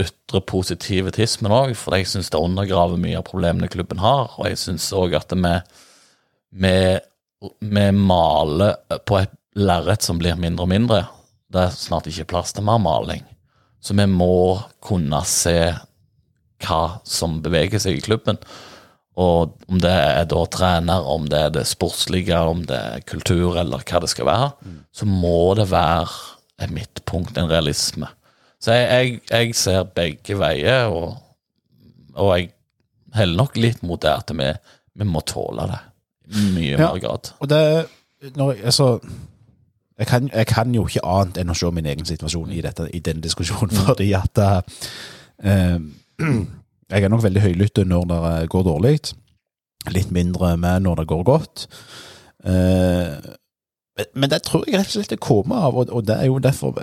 ytre 0.00 0.40
positivitismen 0.48 1.52
òg, 1.52 1.74
for 1.76 1.96
jeg 1.96 2.08
syns 2.08 2.30
det 2.32 2.40
undergraver 2.40 3.00
mye 3.00 3.18
av 3.18 3.26
problemene 3.28 3.68
klubben 3.68 4.00
har, 4.02 4.30
og 4.38 4.48
jeg 4.48 4.60
syns 4.60 4.86
òg 4.96 5.16
at 5.18 5.34
vi, 5.36 5.54
vi, 6.64 6.76
vi 7.60 7.86
maler 7.96 8.78
på 9.04 9.18
et 9.20 9.34
lerret 9.60 10.04
som 10.06 10.20
blir 10.20 10.38
mindre 10.40 10.64
og 10.64 10.72
mindre. 10.72 11.02
Det 11.50 11.66
er 11.66 11.76
snart 11.76 12.08
ikke 12.10 12.28
plass 12.32 12.54
til 12.56 12.66
mer 12.66 12.80
maling. 12.82 13.24
Så 13.80 13.96
vi 13.96 14.06
må 14.08 14.60
kunne 14.84 15.22
se 15.28 15.58
hva 16.60 16.82
som 17.08 17.40
beveger 17.44 17.82
seg 17.82 17.98
i 17.98 18.04
klubben. 18.04 18.38
Og 19.20 19.56
om 19.68 19.80
det 19.82 19.90
er 19.92 20.24
da 20.30 20.44
trener, 20.48 21.06
om 21.12 21.26
det 21.28 21.38
er 21.38 21.50
det 21.58 21.66
sportslige, 21.68 22.38
om 22.38 22.62
det 22.68 22.78
er 22.78 23.02
kultur, 23.10 23.58
eller 23.60 23.82
hva 23.84 24.00
det 24.00 24.08
skal 24.12 24.28
være, 24.30 24.50
så 24.96 25.08
må 25.08 25.54
det 25.58 25.66
være 25.70 26.06
et 26.64 26.72
midtpunkt, 26.72 27.36
en 27.40 27.50
realisme. 27.50 28.08
Så 28.60 28.72
jeg, 28.76 28.88
jeg, 28.88 29.20
jeg 29.30 29.54
ser 29.56 29.82
begge 29.96 30.36
veier, 30.40 30.88
og, 30.92 31.16
og 32.14 32.32
jeg 32.38 32.50
heller 33.16 33.42
nok 33.42 33.56
litt 33.60 33.82
mot 33.82 34.00
det 34.04 34.12
at 34.12 34.32
vi, 34.36 34.48
vi 35.00 35.08
må 35.08 35.22
tåle 35.26 35.66
det 35.72 35.80
i 36.30 36.44
mye 36.54 36.76
Ja. 36.76 36.86
mer 36.86 37.00
grad. 37.02 37.32
Og 37.42 37.48
det 37.50 37.62
når, 38.36 38.54
altså, 38.68 39.00
jeg, 39.98 40.06
kan, 40.06 40.30
jeg 40.32 40.46
kan 40.46 40.74
jo 40.76 40.84
ikke 40.86 41.02
annet 41.08 41.40
enn 41.40 41.50
å 41.50 41.56
se 41.56 41.70
min 41.72 41.88
egen 41.88 42.06
situasjon 42.06 42.52
i, 42.52 42.60
dette, 42.64 42.86
i 42.94 43.00
denne 43.00 43.24
diskusjonen, 43.24 43.72
fordi 43.88 44.12
at 44.16 44.38
eh, 44.44 45.80
Jeg 46.90 47.04
er 47.04 47.12
nok 47.12 47.22
veldig 47.22 47.42
høylytt 47.44 47.82
når 47.86 48.06
det 48.10 48.48
går 48.50 48.64
dårlig. 48.66 48.94
Litt 49.94 50.10
mindre 50.10 50.56
med 50.60 50.82
når 50.84 51.02
det 51.02 51.06
går 51.12 51.22
godt. 51.24 51.66
Eh, 52.44 53.18
men- 54.14 54.30
det 54.30 54.42
tror 54.42 54.64
jeg 54.66 54.78
rett 54.78 54.86
og 54.86 54.92
slett 54.92 55.10
det 55.10 55.20
kommer 55.20 55.56
av, 55.56 55.76
og, 55.76 56.06
det 56.06 56.16
er 56.16 56.26
jo 56.26 56.38
derfor 56.38 56.74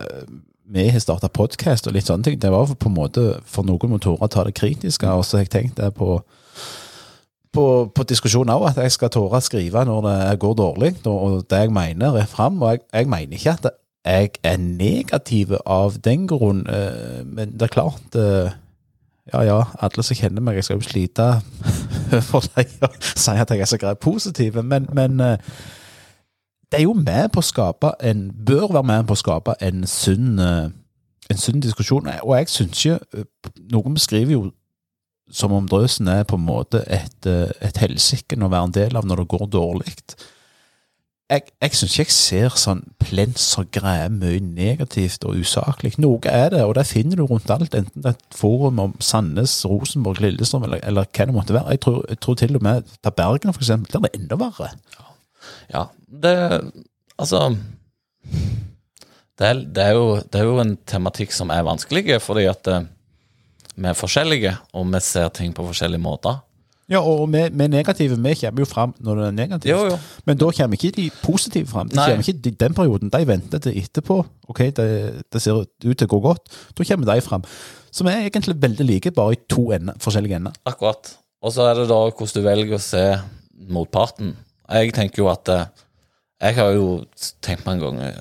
vi 0.69 0.87
har 0.89 0.99
starta 0.99 1.27
podkast 1.27 1.87
og 1.87 1.93
litt 1.93 2.05
sånne 2.05 2.23
ting. 2.23 2.39
Det 2.39 2.51
var 2.51 2.65
på 2.65 2.89
en 2.89 2.95
måte 2.95 3.41
for 3.45 3.63
noen 3.63 3.89
motorer 3.89 4.23
å 4.23 4.29
ta 4.29 4.43
det 4.43 4.55
kritiske, 4.55 5.07
og 5.07 5.25
så 5.25 5.37
har 5.37 5.45
jeg 5.45 5.49
tenkt 5.49 5.75
det 5.77 5.93
på 5.93 6.21
på, 7.57 7.89
på 7.95 8.03
diskusjonen 8.03 8.53
òg, 8.53 8.67
at 8.69 8.77
jeg 8.83 8.91
skal 8.91 9.09
tåre 9.09 9.39
å 9.39 9.41
skrive 9.41 9.81
når 9.87 10.01
det 10.05 10.39
går 10.43 10.53
dårlig, 10.59 10.91
og 11.09 11.47
det 11.49 11.63
jeg 11.63 11.71
mener, 11.73 12.17
er 12.19 12.25
fram. 12.29 12.61
Og 12.61 12.75
jeg, 12.75 12.79
jeg 12.93 13.07
mener 13.07 13.33
ikke 13.33 13.55
at 13.55 13.69
jeg 14.05 14.29
er 14.43 14.57
negativ 14.61 15.55
av 15.65 15.97
den 16.05 16.27
grunn, 16.27 16.67
eh, 16.69 17.23
men 17.25 17.55
det 17.57 17.67
er 17.67 17.73
klart 17.73 18.19
eh, 18.19 18.51
Ja 19.33 19.41
ja, 19.43 19.57
alle 19.83 20.03
som 20.05 20.15
kjenner 20.15 20.43
meg, 20.43 20.55
jeg 20.55 20.67
skal 20.67 20.79
jo 20.79 20.87
slite 20.87 21.25
for 22.29 22.45
deg 22.55 22.69
å 22.85 22.91
si 23.03 23.33
at 23.33 23.51
jeg 23.51 23.63
er 23.63 23.69
så 23.69 23.79
greit 23.81 23.99
positiv, 24.03 24.59
men, 24.63 24.87
men 24.95 25.19
eh, 25.23 25.57
det 26.71 26.79
er 26.79 26.85
jo 26.85 26.95
med 26.95 27.31
på 27.33 27.43
å 27.43 27.47
skape 27.47 27.93
en 28.03 28.27
Bør 28.47 28.71
være 28.71 28.87
med 28.87 29.07
på 29.07 29.17
å 29.17 29.19
skape 29.19 29.57
en 29.63 29.83
sunn, 29.87 30.37
eh, 30.39 30.69
en 31.31 31.41
sunn 31.41 31.59
diskusjon. 31.63 32.07
Og 32.23 32.33
jeg 32.37 32.49
syns 32.53 32.85
ikke 32.85 33.19
eh, 33.19 33.51
Noen 33.73 33.99
beskriver 33.99 34.35
jo 34.37 34.47
som 35.27 35.51
om 35.51 35.67
drøsen 35.67 36.07
er 36.07 36.23
på 36.23 36.37
en 36.39 36.45
måte 36.47 36.85
et, 36.87 37.25
et 37.27 37.79
helsike 37.83 38.37
å 38.39 38.47
være 38.47 38.69
en 38.69 38.75
del 38.77 38.95
av 38.95 39.07
når 39.07 39.25
det 39.25 39.31
går 39.33 39.49
dårlig. 39.51 39.95
Jeg, 41.27 41.41
jeg 41.59 41.75
syns 41.75 41.95
ikke 41.99 42.07
jeg 42.07 42.15
ser 42.15 42.53
sånn 42.55 42.83
plens 43.03 43.45
og 43.59 43.67
greier 43.75 44.07
mye 44.13 44.39
negativt 44.39 45.25
og 45.27 45.41
usaklig. 45.41 45.97
Noe 45.99 46.21
er 46.31 46.53
det, 46.53 46.61
og 46.63 46.77
det 46.77 46.85
finner 46.87 47.19
du 47.19 47.25
rundt 47.27 47.51
alt, 47.51 47.75
enten 47.75 48.05
det 48.05 48.13
er 48.13 48.15
et 48.15 48.37
forum 48.37 48.79
om 48.79 48.93
Sandnes, 49.03 49.57
Rosenborg, 49.67 50.21
Lillestrøm 50.23 50.63
eller, 50.69 50.79
eller 50.87 51.09
hva 51.11 51.27
det 51.27 51.35
måtte 51.35 51.57
være. 51.57 51.75
Jeg 51.75 51.83
tror, 51.83 51.99
jeg 52.07 52.21
tror 52.23 52.39
til 52.39 52.59
og 52.59 52.63
med 52.63 52.95
ta 53.03 53.11
Bergen, 53.11 53.51
for 53.51 53.65
eksempel, 53.65 53.91
der 53.91 53.99
er 53.99 54.07
det 54.07 54.21
enda 54.21 54.39
verre. 54.39 54.71
Ja, 55.73 55.89
det 56.07 56.37
Altså 57.17 57.39
det 59.37 59.45
er, 59.45 59.59
det, 59.61 59.83
er 59.83 59.93
jo, 59.93 60.05
det 60.17 60.39
er 60.39 60.47
jo 60.47 60.59
en 60.61 60.77
tematikk 60.89 61.33
som 61.35 61.51
er 61.53 61.65
vanskelig, 61.65 62.17
fordi 62.25 62.47
at 62.49 62.69
eh, 62.73 62.87
vi 63.77 63.89
er 63.89 63.97
forskjellige, 63.97 64.55
og 64.73 64.87
vi 64.89 65.01
ser 65.05 65.29
ting 65.29 65.53
på 65.53 65.65
forskjellige 65.67 66.01
måter. 66.01 66.39
Ja, 66.87 67.01
og 67.03 67.25
vi, 67.33 67.41
vi 67.51 67.65
negative 67.67 68.15
vi 68.15 68.33
kommer 68.39 68.63
jo 68.63 68.67
fram 68.69 68.93
når 69.03 69.19
det 69.19 69.25
er 69.27 69.35
negativt. 69.35 69.71
Jo, 69.73 69.79
jo. 69.91 69.97
Men 70.25 70.39
da 70.39 70.51
kommer 70.55 70.79
ikke 70.79 70.95
de 70.95 71.07
positive 71.19 71.67
fram. 71.67 71.89
De 71.91 71.97
Nei. 71.99 72.05
kommer 72.13 72.23
ikke 72.23 72.51
i 72.51 72.53
den 72.63 72.77
perioden. 72.77 73.11
De 73.11 73.27
venter 73.27 73.63
til 73.65 73.79
etterpå. 73.81 74.21
Ok, 74.47 74.61
det, 74.77 74.87
det 75.33 75.41
ser 75.43 75.59
ut 75.65 75.67
til 75.83 76.07
å 76.07 76.11
gå 76.13 76.21
godt. 76.29 76.47
Da 76.77 76.87
kommer 76.87 77.11
de 77.11 77.25
fram. 77.25 77.43
Som 77.91 78.07
er 78.07 78.29
egentlig 78.29 78.55
veldig 78.63 78.87
like, 78.87 79.11
bare 79.11 79.35
i 79.35 79.41
to 79.51 79.65
ender, 79.75 79.99
forskjellige 80.03 80.39
ender. 80.39 80.55
Akkurat. 80.69 81.11
Og 81.43 81.53
så 81.53 81.67
er 81.67 81.81
det 81.81 81.89
da 81.91 81.99
hvordan 82.07 82.33
du 82.39 82.47
velger 82.47 82.79
å 82.79 82.81
se 82.87 83.03
motparten. 83.67 84.33
Jeg 84.71 84.95
tenker 84.95 85.23
jo 85.23 85.29
at 85.31 85.51
eh, 85.51 85.67
Jeg 86.43 86.57
har 86.57 86.73
jo 86.75 86.87
tenkt 87.41 87.63
meg 87.65 87.77
en 87.77 87.83
gang 87.85 88.01
eh, 88.03 88.17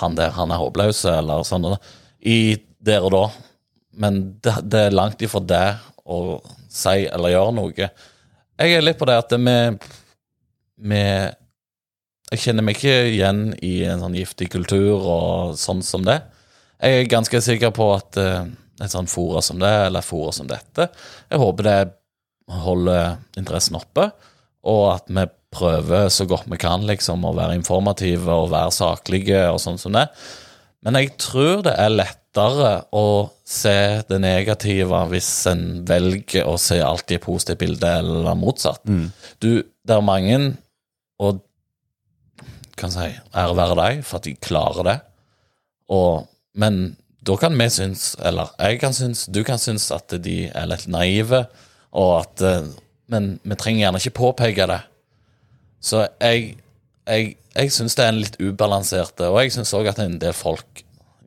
Han 0.00 0.16
der, 0.18 0.34
han 0.36 0.52
er 0.52 0.60
håpløs, 0.60 1.04
eller 1.12 1.44
sånn. 1.48 1.74
I 2.24 2.56
der 2.84 3.04
og 3.04 3.12
da. 3.14 3.24
Men 4.00 4.20
det, 4.44 4.58
det 4.64 4.86
er 4.88 4.96
langt 4.96 5.22
ifra 5.24 5.40
det 5.44 5.66
å 6.04 6.40
si 6.74 7.06
eller 7.06 7.34
gjøre 7.34 7.54
noe. 7.56 7.88
Jeg 8.54 8.74
er 8.74 8.84
litt 8.84 8.98
på 9.00 9.08
det 9.08 9.16
at 9.18 9.32
vi, 9.34 11.00
Jeg 12.34 12.42
kjenner 12.42 12.66
meg 12.66 12.78
ikke 12.78 12.94
igjen 13.12 13.42
i 13.62 13.76
en 13.86 14.02
sånn 14.02 14.16
giftig 14.18 14.50
kultur 14.54 14.98
og 14.98 15.58
sånn 15.60 15.82
som 15.86 16.06
det. 16.06 16.20
Jeg 16.82 17.00
er 17.00 17.10
ganske 17.10 17.40
sikker 17.44 17.70
på 17.74 17.88
at 17.94 18.18
eh, 18.20 18.46
et 18.82 18.92
sånt 18.92 19.12
fora 19.12 19.42
som 19.44 19.60
det, 19.62 19.72
eller 19.86 20.04
fora 20.04 20.32
som 20.34 20.48
dette, 20.50 20.88
jeg 21.30 21.40
håper 21.40 21.68
det 21.68 21.78
holder 22.64 23.20
interessen 23.40 23.78
oppe, 23.78 24.10
og 24.68 24.84
at 24.96 25.08
vi 25.08 25.24
prøver 25.54 26.08
så 26.10 26.26
godt 26.28 26.48
vi 26.50 26.58
kan 26.60 26.84
liksom 26.86 27.24
å 27.24 27.34
være 27.36 27.56
informative 27.56 28.32
og 28.32 28.50
være 28.52 28.74
saklige 28.74 29.44
og 29.52 29.60
sånn 29.62 29.78
som 29.80 29.94
det. 29.96 30.08
Men 30.84 30.98
jeg 31.00 31.14
tror 31.20 31.62
det 31.64 31.72
er 31.80 31.94
lettere 31.94 32.72
å 32.92 33.06
se 33.48 34.02
det 34.08 34.18
negative 34.20 35.00
hvis 35.12 35.30
en 35.48 35.64
velger 35.88 36.48
å 36.50 36.58
se 36.60 36.76
alt 36.84 37.14
i 37.14 37.20
positivt 37.22 37.62
bilde, 37.62 37.88
eller 38.02 38.36
motsatt. 38.36 38.84
Du, 39.40 39.64
det 39.64 39.96
er 39.96 40.04
mange, 40.04 40.38
og 41.22 41.40
kan 42.76 42.90
si 42.92 43.06
ære 43.08 43.56
være 43.56 43.78
deg 43.78 44.04
for 44.04 44.18
at 44.18 44.26
de 44.26 44.34
klarer 44.42 44.88
det, 44.88 44.98
og, 45.94 46.26
men 46.58 46.96
da 47.24 47.36
kan 47.40 47.54
vi 47.56 47.68
synes, 47.72 48.14
eller 48.20 48.50
jeg 48.58 48.80
kan 48.82 48.92
synes, 48.92 49.26
du 49.32 49.40
kan 49.46 49.60
synes 49.60 49.86
at 49.94 50.12
de 50.24 50.48
er 50.50 50.66
litt 50.68 50.88
naive, 50.92 51.46
og 51.94 52.10
at, 52.18 52.42
eh, 52.44 52.66
men 53.12 53.38
vi 53.44 53.56
trenger 53.56 53.86
gjerne 53.86 54.02
ikke 54.02 54.18
påpeke 54.18 54.66
det. 54.68 54.80
Så 55.84 56.02
jeg, 56.20 56.56
jeg, 57.08 57.34
jeg 57.54 57.72
synes 57.72 57.96
det 57.96 58.04
er 58.04 58.12
en 58.12 58.20
litt 58.22 58.36
ubalanserte, 58.40 59.28
og 59.30 59.40
jeg 59.42 59.54
synes 59.56 59.72
også 59.76 59.94
at 59.94 60.02
en 60.04 60.18
del 60.22 60.36
folk 60.36 60.84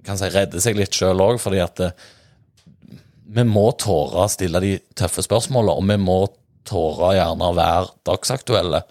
kan 0.08 0.20
si 0.20 0.30
redder 0.32 0.64
seg 0.64 0.78
litt 0.80 0.96
selv 0.96 1.24
også, 1.24 1.44
fordi 1.48 1.62
at 1.64 1.82
det, 1.82 1.92
vi 3.28 3.44
må 3.44 3.66
tåre 3.76 4.24
å 4.24 4.32
stille 4.32 4.62
de 4.64 4.78
tøffe 4.98 5.26
spørsmålene, 5.26 5.76
og 5.76 5.90
vi 5.90 6.00
må 6.00 6.20
tåre 6.68 7.14
gjerne 7.18 7.50
å 7.50 7.58
være 7.58 7.92
dagsaktuelle, 8.08 8.82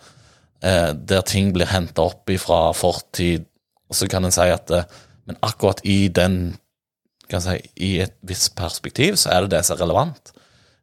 eh, 0.60 0.92
der 0.92 1.24
ting 1.26 1.54
blir 1.56 1.70
hentet 1.72 2.02
opp 2.04 2.30
fra 2.42 2.60
fortid, 2.76 3.48
og 3.88 3.96
så 3.96 4.08
kan 4.10 4.28
en 4.28 4.34
si 4.34 4.48
at 4.52 4.72
eh, 4.74 4.86
men 5.26 5.38
akkurat 5.42 5.80
i 5.84 6.06
den 6.08 6.56
kan 7.30 7.42
si, 7.42 7.58
i 7.82 7.96
et 8.04 8.14
visst 8.26 8.54
perspektiv 8.58 9.16
så 9.18 9.32
er 9.34 9.44
det 9.44 9.56
det 9.56 9.64
som 9.66 9.74
er 9.74 9.82
relevant. 9.82 10.30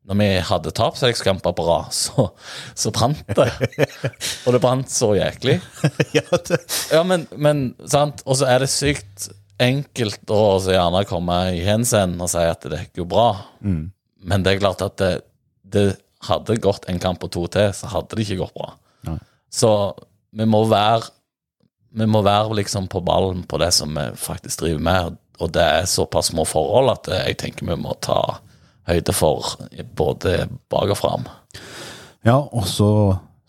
Når 0.03 0.19
vi 0.19 0.27
hadde 0.43 0.73
tapselgskamper 0.75 1.53
på 1.55 1.65
rad, 1.67 1.93
så, 2.03 2.29
så 2.75 2.91
brant 2.95 3.23
det. 3.37 3.49
Og 4.43 4.55
det 4.55 4.61
brant 4.63 4.91
så 4.91 5.13
jæklig. 5.15 5.59
ja, 6.17 7.03
men, 7.07 7.27
men 7.35 7.69
sant? 7.87 8.25
Og 8.27 8.41
så 8.41 8.49
er 8.51 8.63
det 8.63 8.71
sykt 8.73 9.29
enkelt 9.63 10.31
å 10.33 10.57
så 10.59 10.73
gjerne 10.73 11.03
komme 11.07 11.37
i 11.55 11.61
hensyn 11.63 12.17
og 12.21 12.31
si 12.31 12.41
at 12.43 12.65
det 12.67 12.81
gikk 12.85 13.03
jo 13.03 13.09
bra. 13.09 13.27
Mm. 13.63 13.85
Men 14.27 14.43
det 14.43 14.53
er 14.53 14.63
klart 14.63 14.83
at 14.83 14.97
det, 14.99 15.13
det 15.63 15.87
hadde 16.27 16.59
gått 16.63 16.87
en 16.91 17.01
kamp 17.03 17.23
og 17.23 17.31
to 17.35 17.45
til, 17.51 17.71
så 17.75 17.91
hadde 17.91 18.15
det 18.15 18.25
ikke 18.25 18.41
gått 18.43 18.55
bra. 18.57 18.73
Nei. 19.07 19.19
Så 19.53 19.69
vi 20.33 20.47
må 20.49 20.63
være 20.65 21.11
Vi 21.93 22.07
må 22.09 22.23
være 22.25 22.55
liksom 22.57 22.87
på 22.89 23.03
ballen 23.05 23.43
på 23.45 23.59
det 23.61 23.67
som 23.75 23.91
vi 23.93 24.07
faktisk 24.17 24.63
driver 24.63 24.79
med, 24.81 25.17
og 25.37 25.51
det 25.53 25.61
er 25.61 25.83
såpass 25.85 26.31
små 26.31 26.41
forhold 26.41 26.89
at 26.89 27.09
jeg 27.13 27.35
tenker 27.37 27.67
vi 27.67 27.75
må 27.77 27.93
ta 28.01 28.39
høyde 28.89 29.15
for 29.15 29.55
både 29.95 30.47
bak 30.71 30.91
og 30.91 30.99
fram. 30.99 31.29
Ja, 32.25 32.39
og 32.39 32.67
så 32.67 32.89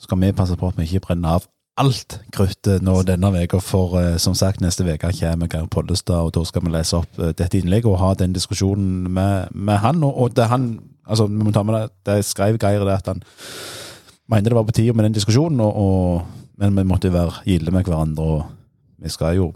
skal 0.00 0.20
vi 0.20 0.34
passe 0.36 0.56
på 0.58 0.68
at 0.68 0.78
vi 0.78 0.86
ikke 0.88 1.06
brenner 1.08 1.38
av 1.38 1.48
alt 1.80 2.20
kruttet 2.34 2.84
nå 2.86 3.00
denne 3.02 3.32
veka, 3.34 3.58
for 3.62 3.96
eh, 3.98 4.16
som 4.22 4.34
sagt, 4.38 4.62
neste 4.62 4.86
uke 4.86 5.10
kommer 5.18 5.50
Geir 5.50 5.66
Pollestad, 5.66 6.22
og 6.22 6.34
da 6.36 6.44
skal 6.46 6.62
vi 6.62 6.74
lese 6.74 7.00
opp 7.00 7.18
eh, 7.18 7.32
dette 7.34 7.58
innlegget 7.58 7.90
og 7.90 7.98
ha 7.98 8.12
den 8.18 8.34
diskusjonen 8.36 9.08
med, 9.10 9.50
med 9.50 9.82
han. 9.82 10.02
Og, 10.06 10.14
og 10.14 10.36
det 10.36 10.46
han 10.52 10.68
altså 11.04 11.26
vi 11.28 11.42
må 11.42 11.52
ta 11.52 11.64
med 11.66 11.76
det, 11.76 11.88
det 12.06 12.24
skrev 12.24 12.58
Geir 12.62 12.84
det 12.86 12.94
at 12.94 13.10
han 13.10 13.24
mente 14.30 14.48
det 14.48 14.56
var 14.56 14.64
på 14.64 14.72
tide 14.76 14.94
med 14.94 15.08
den 15.08 15.16
diskusjonen, 15.18 15.60
og, 15.60 15.76
og, 15.76 16.46
men 16.62 16.78
vi 16.78 16.86
måtte 16.88 17.12
være 17.12 17.42
gilde 17.44 17.74
med 17.74 17.84
hverandre, 17.84 18.24
og 18.24 19.02
vi 19.02 19.12
skal 19.12 19.36
jo 19.36 19.50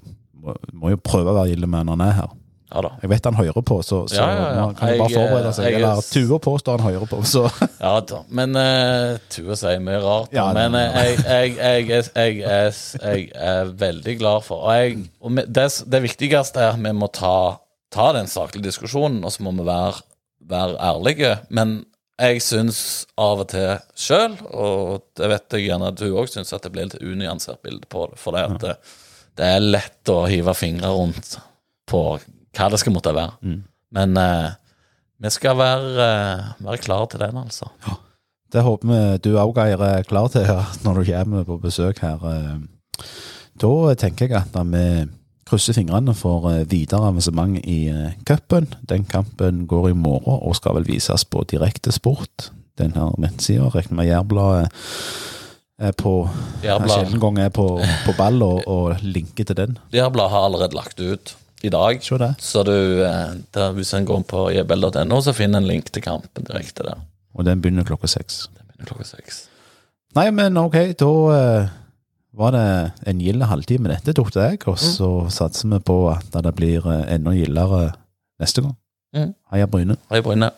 må, 0.74 0.90
jo 0.92 1.00
prøve 1.02 1.32
å 1.32 1.38
være 1.38 1.52
gilde 1.52 1.70
med 1.70 1.88
når 1.88 2.04
er 2.04 2.16
her. 2.20 2.34
Ja 2.68 2.82
da. 2.84 2.90
Jeg 3.00 3.08
vet 3.10 3.24
han 3.24 3.36
hører 3.38 3.62
på, 3.64 3.78
så, 3.86 4.02
så 4.12 4.18
Ja, 4.18 4.26
ja, 4.28 4.48
ja. 4.52 4.64
man 4.66 4.74
kan 4.76 4.90
jo 4.92 4.98
bare 5.00 5.08
eh, 5.08 5.16
forberede 5.16 5.52
seg. 5.56 5.64
jeg- 5.64 5.74
Eller 5.78 6.02
Tua 6.12 6.38
påstår 6.44 6.78
han 6.82 6.92
hører 6.92 7.06
på, 7.08 7.20
så 7.24 7.46
Ja 7.86 7.94
da. 8.04 8.18
Men 8.28 8.56
uh, 8.60 9.16
Tua 9.32 9.56
sier 9.56 9.80
mye 9.80 10.00
rart. 10.04 10.34
Ja, 10.36 10.44
men 10.52 10.74
eh, 10.76 10.98
jeg, 11.24 11.54
jeg, 11.56 11.88
jeg, 11.88 12.42
er- 12.44 12.82
jeg, 13.06 13.30
jeg 13.32 13.72
veldig 13.80 14.18
glad 14.20 14.44
for 14.44 14.66
Og, 14.68 14.74
jeg, 14.76 14.98
og 15.24 15.40
det, 15.48 15.66
det 15.94 16.02
viktigste 16.04 16.60
er 16.60 16.74
at 16.76 16.82
vi 16.84 16.92
må 16.92 17.08
ta, 17.16 17.34
ta 17.94 18.10
den 18.18 18.28
saklige 18.28 18.68
diskusjonen, 18.68 19.22
og 19.24 19.32
så 19.32 19.42
må 19.48 19.54
vi 19.56 19.64
være, 19.64 20.02
være 20.52 20.76
ærlige. 20.92 21.32
Men 21.48 21.78
jeg 22.20 22.42
syns 22.42 23.06
av 23.16 23.44
og 23.46 23.48
til 23.52 23.76
sjøl, 23.96 24.32
og 24.52 25.04
det 25.16 25.28
vet 25.30 25.54
jeg 25.56 25.68
gjerne 25.70 25.88
at 25.92 26.00
du 26.00 26.08
òg 26.18 26.28
syns, 26.28 26.52
at 26.52 26.64
det 26.66 26.72
blir 26.74 26.88
litt 26.90 27.00
unyansert 27.00 27.62
bilde 27.64 27.86
på 27.88 28.08
det. 28.10 28.18
For 28.20 28.34
det, 28.36 28.74
det 29.38 29.52
er 29.56 29.62
lett 29.72 30.10
å 30.12 30.24
hive 30.28 30.52
fingre 30.58 30.90
rundt 30.92 31.38
på 31.88 32.18
hva 32.56 32.68
det 32.72 32.80
skal 32.80 32.94
måtte 32.94 33.14
være. 33.16 33.56
Men 33.94 34.16
eh, 34.20 34.50
vi 35.18 35.30
skal 35.34 35.56
være, 35.58 35.92
eh, 36.04 36.64
være 36.64 36.82
klare 36.84 37.08
til 37.12 37.20
den, 37.24 37.36
altså. 37.40 37.70
Det 38.52 38.62
håper 38.64 38.88
vi 38.88 39.00
du 39.24 39.34
òg, 39.36 39.54
Geir, 39.58 39.82
er 39.84 40.06
klar 40.08 40.28
til 40.32 40.46
ja, 40.48 40.62
når 40.84 41.00
du 41.02 41.12
kommer 41.12 41.44
på 41.48 41.58
besøk 41.62 41.98
her. 42.04 42.22
eh. 42.32 42.58
Da 43.58 43.94
tenker 43.98 44.28
jeg 44.30 44.38
at 44.38 44.54
vi 44.70 44.84
krysser 45.48 45.74
fingrene 45.74 46.14
for 46.14 46.50
eh, 46.52 46.62
videre 46.70 47.08
avansement 47.08 47.58
i 47.64 47.90
cupen. 48.28 48.68
Den 48.88 49.04
kampen 49.04 49.66
går 49.66 49.90
i 49.90 49.96
morgen 49.96 50.38
og 50.44 50.56
skal 50.56 50.78
vel 50.78 50.86
vises 50.88 51.24
på 51.24 51.44
Direktesport. 51.50 52.52
Den 52.78 52.92
her 52.94 53.10
nettsida. 53.18 53.68
Regner 53.74 53.96
med 53.98 54.06
Jærbladet 54.06 54.68
er 55.78 55.92
på 55.98 56.28
Jærbladet. 56.62 56.94
Sjelden 56.94 57.20
gang 57.20 57.38
er 57.42 57.50
på, 57.50 57.66
på 58.06 58.14
ball 58.18 58.42
og, 58.42 58.62
og 58.68 59.02
linker 59.02 59.44
til 59.44 59.56
den. 59.58 59.78
Jærbladet 59.92 60.30
har 60.30 60.46
allerede 60.46 60.78
lagt 60.78 61.00
ut 61.00 61.34
i 61.62 61.70
dag. 61.72 62.00
Det. 62.00 62.30
Så 62.42 62.62
du, 62.66 63.04
eh, 63.04 63.34
der, 63.54 63.72
hvis 63.76 63.92
en 63.94 64.06
går 64.06 64.22
på 64.30 64.48
jbl.no, 64.54 65.20
så 65.20 65.34
finner 65.36 65.62
en 65.62 65.68
link 65.68 65.90
til 65.92 66.04
kampen 66.04 66.46
direkte 66.46 66.86
der. 66.86 67.02
Og 67.34 67.46
den 67.46 67.62
begynner 67.62 67.86
klokka 67.86 68.10
seks. 68.10 68.46
Den 68.54 68.66
begynner 68.66 68.92
klokka 68.92 69.08
seks. 69.10 69.44
Nei, 70.16 70.30
men 70.34 70.56
ok, 70.56 70.78
da 70.98 71.10
uh, 71.10 71.68
var 72.38 72.54
det 72.54 72.64
en 73.10 73.20
gild 73.22 73.44
halvtime 73.50 73.90
dette, 73.92 74.14
tok 74.16 74.32
jeg. 74.34 74.62
Og 74.70 74.78
så 74.80 75.10
satser 75.34 75.70
vi 75.74 75.82
på 75.84 76.00
at 76.12 76.32
det 76.32 76.54
blir 76.56 76.86
eh, 76.86 77.06
enda 77.16 77.34
gildere 77.36 77.92
neste 78.40 78.64
gang. 78.64 78.76
Mm. 79.16 79.32
Heia 79.52 79.70
Bryne. 79.70 79.98
Hei, 80.12 80.22
Bryne. 80.24 80.52